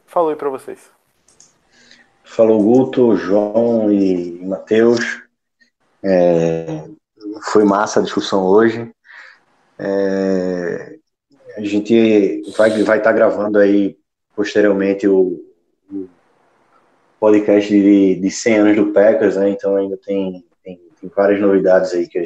[0.06, 0.90] falou aí pra vocês.
[2.24, 5.22] Falou Guto, João e Matheus.
[6.02, 6.84] É,
[7.50, 8.90] foi massa a discussão hoje.
[9.78, 10.98] É,
[11.56, 13.96] a gente vai vai estar gravando aí
[14.34, 15.44] posteriormente o,
[15.90, 16.08] o
[17.20, 19.50] podcast de, de 100 anos do Packers, né?
[19.50, 22.22] Então ainda tem, tem, tem várias novidades aí que,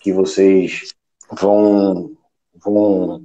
[0.00, 0.90] que vocês
[1.30, 2.12] vão,
[2.54, 3.24] vão,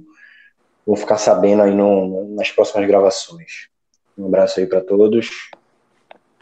[0.86, 3.68] vão ficar sabendo aí no, nas próximas gravações.
[4.16, 5.50] Um abraço aí para todos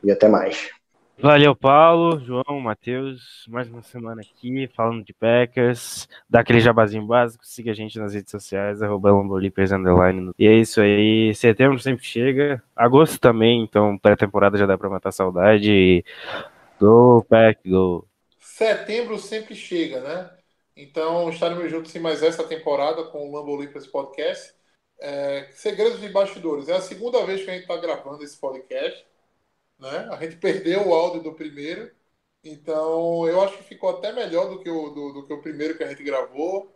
[0.05, 0.76] e até mais.
[1.19, 3.47] Valeu, Paulo, João, Matheus.
[3.49, 6.07] Mais uma semana aqui falando de Packers.
[6.29, 7.47] Dá aquele jabazinho básico.
[7.47, 9.11] Siga a gente nas redes sociais, arroba.
[10.39, 11.35] E é isso aí.
[11.35, 12.63] Setembro sempre chega.
[12.77, 15.71] Agosto também, então pré-temporada já dá pra matar saudade.
[15.71, 16.05] E...
[16.79, 18.07] Go, Pack, go.
[18.39, 20.31] Setembro sempre chega, né?
[20.77, 24.55] Então estaremos juntos em mais essa temporada com o Lambolipers Podcast.
[25.01, 26.69] É, segredos de bastidores.
[26.69, 29.03] É a segunda vez que a gente está gravando esse podcast.
[29.79, 30.09] Né?
[30.11, 31.91] A gente perdeu o áudio do primeiro,
[32.43, 35.77] então eu acho que ficou até melhor do que o, do, do que o primeiro
[35.77, 36.71] que a gente gravou.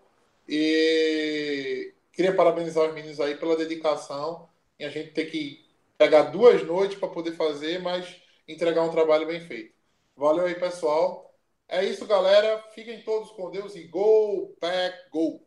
[0.49, 4.49] E queria parabenizar os meninos aí pela dedicação
[4.79, 5.65] e a gente ter que
[5.97, 9.75] pegar duas noites para poder fazer, mas entregar um trabalho bem feito.
[10.17, 11.35] Valeu aí, pessoal.
[11.69, 12.63] É isso, galera.
[12.75, 15.41] Fiquem todos com Deus e Go Pack Go!